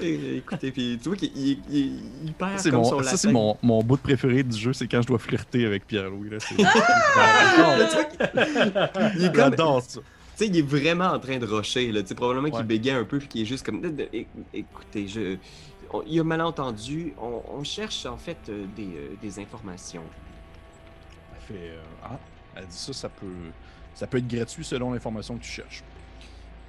[0.01, 3.33] Écoutez, puis tu vois qu'il il, il- il perd C'est comme mon- son ça, c'est
[3.33, 6.31] mon, mon bout préféré du jeu, c'est quand je dois flirter avec Pierre-Louis.
[6.31, 6.55] là, c'est-
[9.17, 10.01] il est comme, J'adore ça.
[10.01, 12.03] Tu sais, il est vraiment en train de rusher, là.
[12.03, 12.65] Tu sais, probablement qu'il Ouais.
[12.65, 13.81] bégaye un peu puis qu'il est juste comme.
[14.53, 15.37] Écoutez, je.
[15.93, 17.15] On- il a malentendu.
[17.21, 20.03] On, on cherche en fait euh, des, euh, des informations.
[21.35, 22.19] Elle fait, euh, ah,
[22.57, 23.27] elle dit ça, ça peut,
[23.95, 25.83] ça peut être gratuit selon l'information que tu cherches.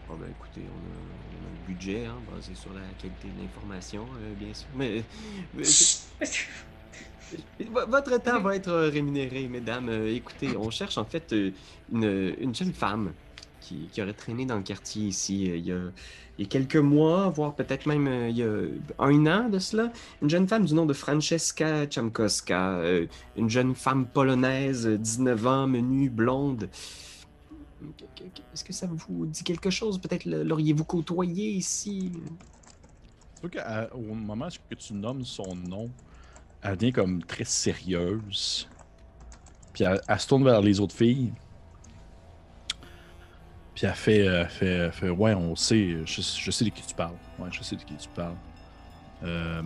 [0.08, 3.42] Bon, ben écoutez, on a, on a le budget, hein, basé sur la qualité de
[3.42, 4.68] l'information, euh, bien sûr.
[4.76, 5.04] Mais.
[7.88, 9.90] votre temps va être rémunéré, mesdames.
[10.08, 11.34] Écoutez, on cherche en fait
[11.92, 13.12] une, une jeune femme
[13.92, 15.92] qui, aurait traîné dans le quartier ici euh,
[16.38, 18.68] il, y a, quelques mois, voire peut-être même euh, il y a
[19.00, 19.92] un an de cela.
[20.22, 25.48] Une jeune femme du nom de Francesca Chamkowska, euh, une jeune femme polonaise, euh, 19
[25.48, 26.70] ans, menue, blonde.
[28.54, 30.00] Est-ce que ça vous dit quelque chose?
[30.00, 32.12] Peut-être l'auriez-vous côtoyé ici?
[33.42, 35.90] Vois qu'au moment que tu nommes son nom,
[36.64, 38.68] elle devient comme très sérieuse.
[39.74, 41.32] Puis elle se tourne vers les autres filles.
[43.78, 47.14] Puis elle fait, euh, fait, fait Ouais, on sait, je, sais de qui tu parles.
[47.38, 48.34] Ouais, je sais de qui tu parles.
[49.22, 49.62] Euh,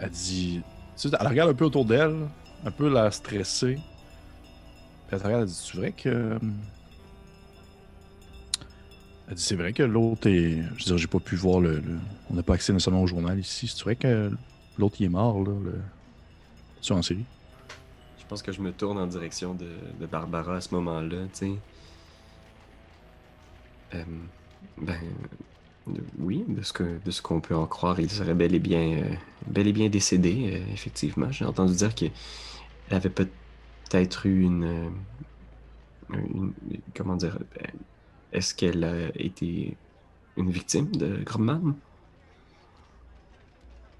[0.00, 0.62] elle dit.
[0.96, 2.26] Tu sais, elle regarde un peu autour d'elle,
[2.64, 3.74] un peu la stressée.
[3.74, 3.82] Puis
[5.12, 6.38] elle regarde, elle dit C'est vrai que.
[9.28, 10.62] Elle dit c'est vrai que l'autre est.
[10.62, 11.80] Je veux dire, j'ai pas pu voir le.
[11.80, 11.98] le-
[12.30, 13.68] On n'a pas accès nécessairement au journal ici.
[13.68, 14.32] C'est vrai que
[14.78, 15.52] l'autre il est mort, là.
[15.62, 15.74] Le...
[16.80, 17.26] Tu en série?
[18.28, 21.54] Je pense que je me tourne en direction de, Barbara à ce moment-là, tu.
[23.94, 24.04] Euh,
[24.76, 25.00] ben,
[26.18, 28.98] oui, de ce que de ce qu'on peut en croire, il serait bel et bien,
[28.98, 29.14] euh,
[29.46, 31.32] bel et bien décédé, euh, effectivement.
[31.32, 32.10] J'ai entendu dire qu'elle
[32.90, 34.90] avait peut-être eu une,
[36.94, 37.38] comment dire,
[38.34, 39.74] est-ce qu'elle a été
[40.36, 41.74] une victime de Grumman?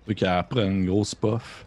[0.06, 1.64] Tu qu'elle prend une grosse puff.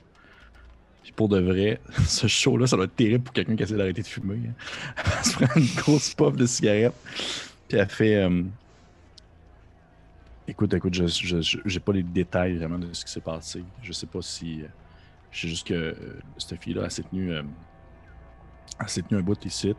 [1.03, 4.01] Puis pour de vrai, ce show-là, ça doit être terrible pour quelqu'un qui essaie d'arrêter
[4.03, 4.49] de fumer.
[4.49, 4.53] hein.
[5.19, 6.93] Elle se prend une grosse puff de cigarette.
[7.67, 8.15] Puis elle fait.
[8.17, 8.43] euh,
[10.47, 13.63] Écoute, écoute, je, j'ai pas les détails vraiment de ce qui s'est passé.
[13.81, 14.63] Je sais pas si.
[14.63, 14.67] euh,
[15.31, 17.31] Je sais juste que euh, cette fille-là, elle s'est tenue.
[17.33, 17.43] euh,
[18.79, 19.73] Elle s'est tenue un bout ici,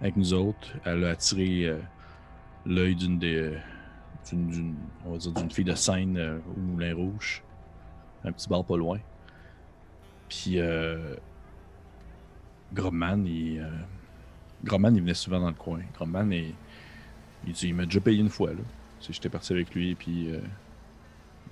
[0.00, 0.76] avec nous autres.
[0.84, 1.80] Elle a attiré euh,
[2.66, 3.36] l'œil d'une des.
[3.36, 3.58] euh,
[4.32, 7.46] d'une, on va dire d'une fille de scène euh, au Moulin Rouge.
[8.24, 9.00] Un petit bar pas loin.
[10.28, 11.16] Puis euh,
[12.72, 13.86] Gromman, il, euh,
[14.64, 14.70] il
[15.02, 15.82] venait souvent dans le coin.
[15.94, 16.60] Gromman, il,
[17.42, 18.54] il, dit- il m'a déjà payé une fois.
[18.54, 18.64] Là.
[19.00, 20.42] J'étais parti avec lui, puis euh,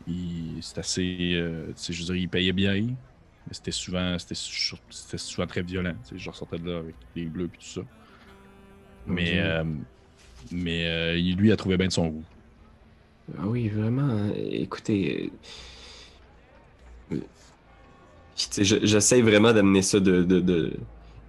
[0.07, 1.33] il, c'est assez.
[1.35, 2.75] euh, je veux dire, il payait bien,
[3.47, 4.35] mais c'était souvent, c'était,
[4.91, 5.95] c'était souvent très violent.
[6.03, 7.87] Tu sais, Je ressortais de là avec les bleus, puis tout ça.
[9.07, 9.65] Mais, euh,
[10.51, 12.29] mais euh, lui, il a trouvé bien de son goût.
[13.39, 14.03] Ah oui, vraiment.
[14.03, 14.33] hein.
[14.37, 15.39] Écoutez.
[18.37, 20.73] J'essaie vraiment d'amener ça de, de, de,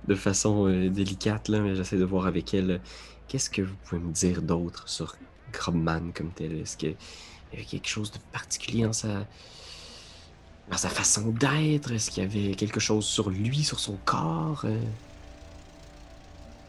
[0.07, 2.71] de façon euh, délicate, là, mais j'essaie de voir avec elle.
[2.71, 2.79] euh,
[3.27, 5.15] Qu'est-ce que vous pouvez me dire d'autre sur
[5.51, 6.53] Grobman comme tel?
[6.61, 6.97] Est-ce qu'il
[7.53, 9.27] y avait quelque chose de particulier en sa,
[10.67, 11.91] dans sa façon d'être?
[11.91, 14.61] Est-ce qu'il y avait quelque chose sur lui, sur son corps?
[14.65, 14.79] euh?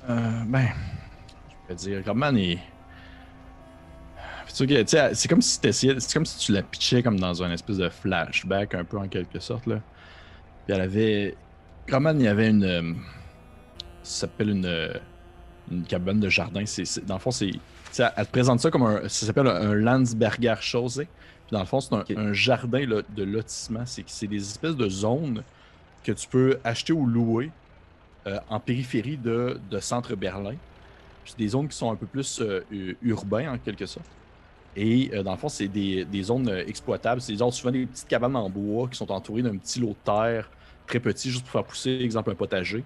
[0.08, 0.68] Euh, ben,
[1.68, 2.60] je vais dire, Grobman est.
[4.56, 7.76] Tu tu C'est comme si c'est comme si tu la pitchais comme dans un espèce
[7.78, 9.82] de flashback un peu en quelque sorte là.
[10.66, 11.36] Puis elle avait,
[11.86, 12.92] Grobman il y avait une, euh,
[14.02, 14.92] ça s'appelle une, euh,
[15.70, 16.64] une cabane de jardin.
[16.66, 17.52] C'est, dans le fond c'est,
[17.98, 21.06] elle te présente ça comme un, ça s'appelle un, un Landsberger Chaussee.
[21.46, 23.86] Puis dans le fond c'est un, jardin là, de lotissement.
[23.86, 25.42] C'est, c'est des espèces de zones
[26.02, 27.50] que tu peux acheter ou louer
[28.26, 30.56] euh, en périphérie de, de centre Berlin.
[31.22, 32.62] Puis c'est des zones qui sont un peu plus euh,
[33.02, 34.06] urbains en quelque sorte.
[34.74, 37.20] Et euh, dans le fond, c'est des, des zones exploitables.
[37.20, 39.90] C'est des zones, souvent des petites cabanes en bois qui sont entourées d'un petit lot
[39.90, 40.48] de terre
[40.86, 42.84] très petit, juste pour faire pousser, exemple, un potager.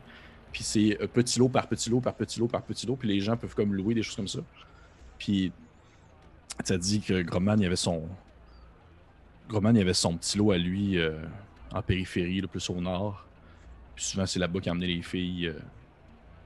[0.52, 2.96] Puis c'est euh, petit lot par petit lot par petit lot par petit lot.
[2.96, 4.40] Puis les gens peuvent comme louer des choses comme ça.
[5.18, 5.52] Puis
[6.64, 8.08] ça dit que Gromman, il y avait son.
[9.48, 11.20] Gromman, il avait son petit lot à lui euh,
[11.72, 13.26] en périphérie, le plus au nord.
[13.94, 15.46] Puis souvent, c'est là-bas qu'il amenait les filles.
[15.48, 15.58] euh,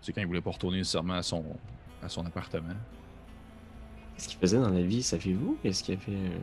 [0.01, 1.45] c'est quand il voulait pas retourner nécessairement à son,
[2.03, 2.75] à son appartement.
[4.15, 5.59] Qu'est-ce qu'il faisait dans la vie, saviez-vous?
[5.65, 6.13] Est-ce qu'il avait.
[6.13, 6.39] euh,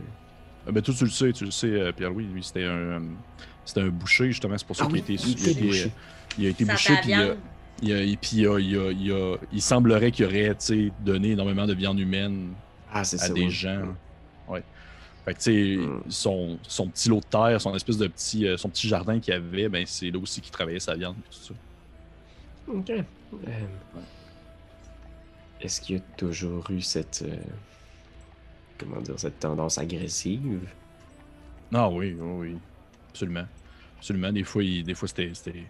[0.67, 2.99] Ah ben, toi, tu le sais, tu le sais, euh, Pierre-Louis, lui, c'était un, euh,
[3.65, 5.47] c'était un boucher, justement, c'est pour ça Ah qu'il oui, a été, il était il
[5.47, 5.91] a été- bouché.
[6.37, 7.37] il a été bouché, puis il a- viande.
[7.81, 10.55] il, a- et puis il, a- il a- il a- il semblerait qu'il aurait,
[11.03, 12.53] donné énormément de viande humaine
[12.93, 13.33] Ah, c'est à ça.
[13.33, 13.49] des oui.
[13.51, 13.83] gens.
[14.47, 14.63] Ouais.
[15.25, 16.01] Fait que, tu sais, Mm.
[16.09, 19.33] son, son petit lot de terre, son espèce de petit, euh, son petit jardin qu'il
[19.33, 21.53] avait, ben, c'est là aussi qu'il travaillait sa viande, et tout ça.
[22.67, 22.89] Ok.
[22.89, 23.03] Euh,
[25.61, 27.23] Est-ce qu'il y a toujours eu cette.
[27.27, 27.35] euh,
[28.79, 30.59] comment dire, cette tendance agressive?
[31.73, 32.57] Ah oui, oui, oui.
[33.11, 33.45] Absolument.
[33.97, 34.31] Absolument.
[34.31, 35.31] Des fois, il- des fois c'était.
[35.33, 35.65] c'était-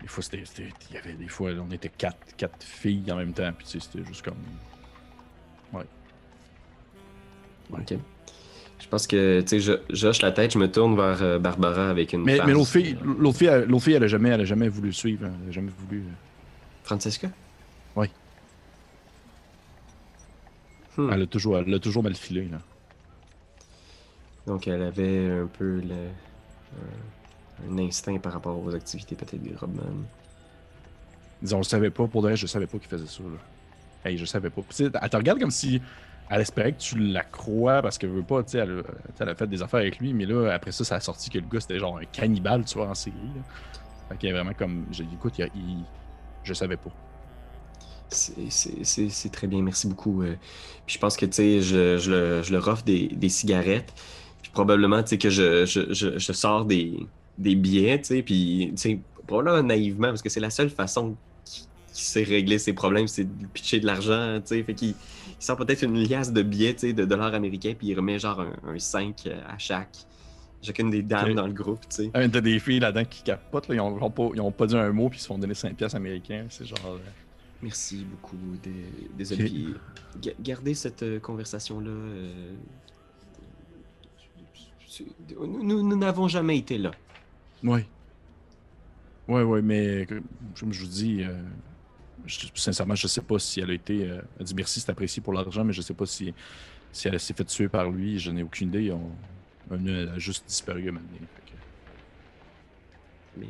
[0.00, 0.42] Des fois, c'était.
[0.44, 3.50] c'était- Il y avait des fois, on était quatre, quatre filles en même temps.
[3.56, 4.36] Puis, tu sais, c'était juste comme.
[5.72, 5.84] Ouais.
[7.72, 7.94] Ok.
[8.80, 11.90] Je pense que, tu sais, je, je la tête, je me tourne vers euh, Barbara
[11.90, 14.28] avec une Mais, mais l'autre fille, euh, l'autre fille, elle- l'autre fille, elle a jamais,
[14.28, 15.26] elle a jamais voulu le suivre.
[15.26, 15.32] hein.
[15.42, 16.02] Elle a jamais voulu.
[16.02, 16.10] euh,
[16.84, 17.28] Francesca?
[17.96, 18.06] Oui.
[20.96, 21.10] Hmm.
[21.12, 22.58] Elle a toujours, elle a toujours mal filé, là.
[24.48, 26.10] Donc, elle avait un peu le,
[26.72, 30.08] un, un instinct par rapport aux activités peut-être des Robman.
[31.42, 33.38] Disons, je savais pas, pour de vrai, je savais pas qu'il faisait ça, là.
[34.04, 34.62] Hey, je savais pas.
[34.62, 35.82] Puis, elle te regarde comme si
[36.30, 38.84] elle espérait que tu la crois parce qu'elle veut pas, tu sais, elle,
[39.20, 41.38] a- elle fait des affaires avec lui, mais là, après ça, ça a sorti que
[41.38, 43.42] le gars, c'était genre un cannibale, tu vois, en série, là.
[44.08, 44.86] Fait qu'il a vraiment comme.
[44.90, 45.86] J'ai dit, écoute, il,
[46.42, 46.90] je savais pas.
[48.10, 50.22] C'est- C'est c'est- c'est très bien, merci beaucoup.
[50.22, 50.36] euh.
[50.86, 53.94] Puis je pense que, tu sais, je, je, le- je leur offre des, des cigarettes.
[54.58, 57.06] Probablement, tu sais, que je, je, je, je sors des,
[57.38, 61.16] des billets, tu sais, puis, tu sais, probablement naïvement, parce que c'est la seule façon
[61.44, 61.60] qui,
[61.94, 64.62] qui sait régler ses problèmes, c'est de pitcher de l'argent, tu sais.
[64.64, 67.86] Fait qu'il il sort peut-être une liasse de billets, tu sais, de dollars américains, puis
[67.86, 69.96] il remet genre un, un 5 à chaque,
[70.60, 72.10] chacune des dames dans le groupe, tu sais.
[72.14, 74.76] Un, T'as des filles là-dedans qui capotent, là, ils, ont, pas, ils ont pas dit
[74.76, 76.46] un mot, puis ils se font donner 5 piastres américains.
[76.50, 76.80] C'est genre.
[76.84, 76.98] euh,
[77.62, 78.36] Merci beaucoup.
[78.60, 79.52] dé- Désolé.
[80.40, 81.90] Gardez cette euh, conversation-là.
[81.90, 82.54] euh,
[85.38, 86.90] Nous n'avons jamais été là.
[87.62, 87.86] Ouais.
[89.28, 90.06] Ouais, ouais, mais
[90.58, 91.36] comme je vous dis, euh,
[92.24, 94.08] je- sincèrement, je sais pas si elle a été.
[94.08, 96.32] euh, elle dit merci, c'est apprécié pour l'argent, mais je sais pas si,
[96.92, 98.18] si elle s'est fait tuer par lui.
[98.18, 98.90] Je n'ai aucune idée.
[98.92, 99.10] On,
[99.70, 100.90] on a juste disparu que-
[103.36, 103.46] Mais.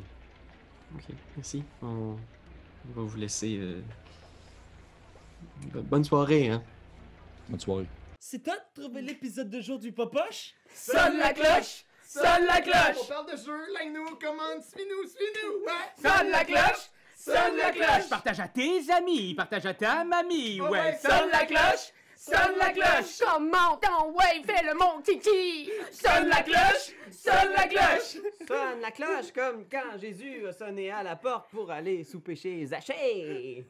[0.97, 1.05] Ok,
[1.37, 1.63] merci.
[1.83, 1.87] On,
[2.17, 3.59] on va vous laisser.
[3.61, 3.81] euh,
[5.73, 6.63] bo- Bonne soirée, hein.
[7.49, 7.87] Bonne soirée.
[8.19, 10.55] C'est toi de trouver l'épisode de jour du Popoche?
[10.75, 11.85] Sonne la cloche!
[12.07, 13.09] Sonne la On cloche!
[13.09, 15.93] parle de jeu, like-nous, commande, suis-nous, suis-nous, ouais!
[16.03, 16.91] Sonne la cloche!
[17.17, 18.09] Sonne la cloche!
[18.09, 20.79] Partage à tes amis, partage à ta mamie, Ah ouais.
[20.81, 21.93] ouais, Sonne la cloche!
[22.17, 23.19] Sonne la cloche!
[23.21, 25.71] Comment ton ouais, fais le mon kiki!
[25.93, 26.93] Sonne la cloche!
[27.13, 28.17] Sonne la cloche!
[28.49, 32.67] Sonne la cloche comme quand Jésus a sonné à la porte pour aller souper chez
[32.67, 33.65] Zachée.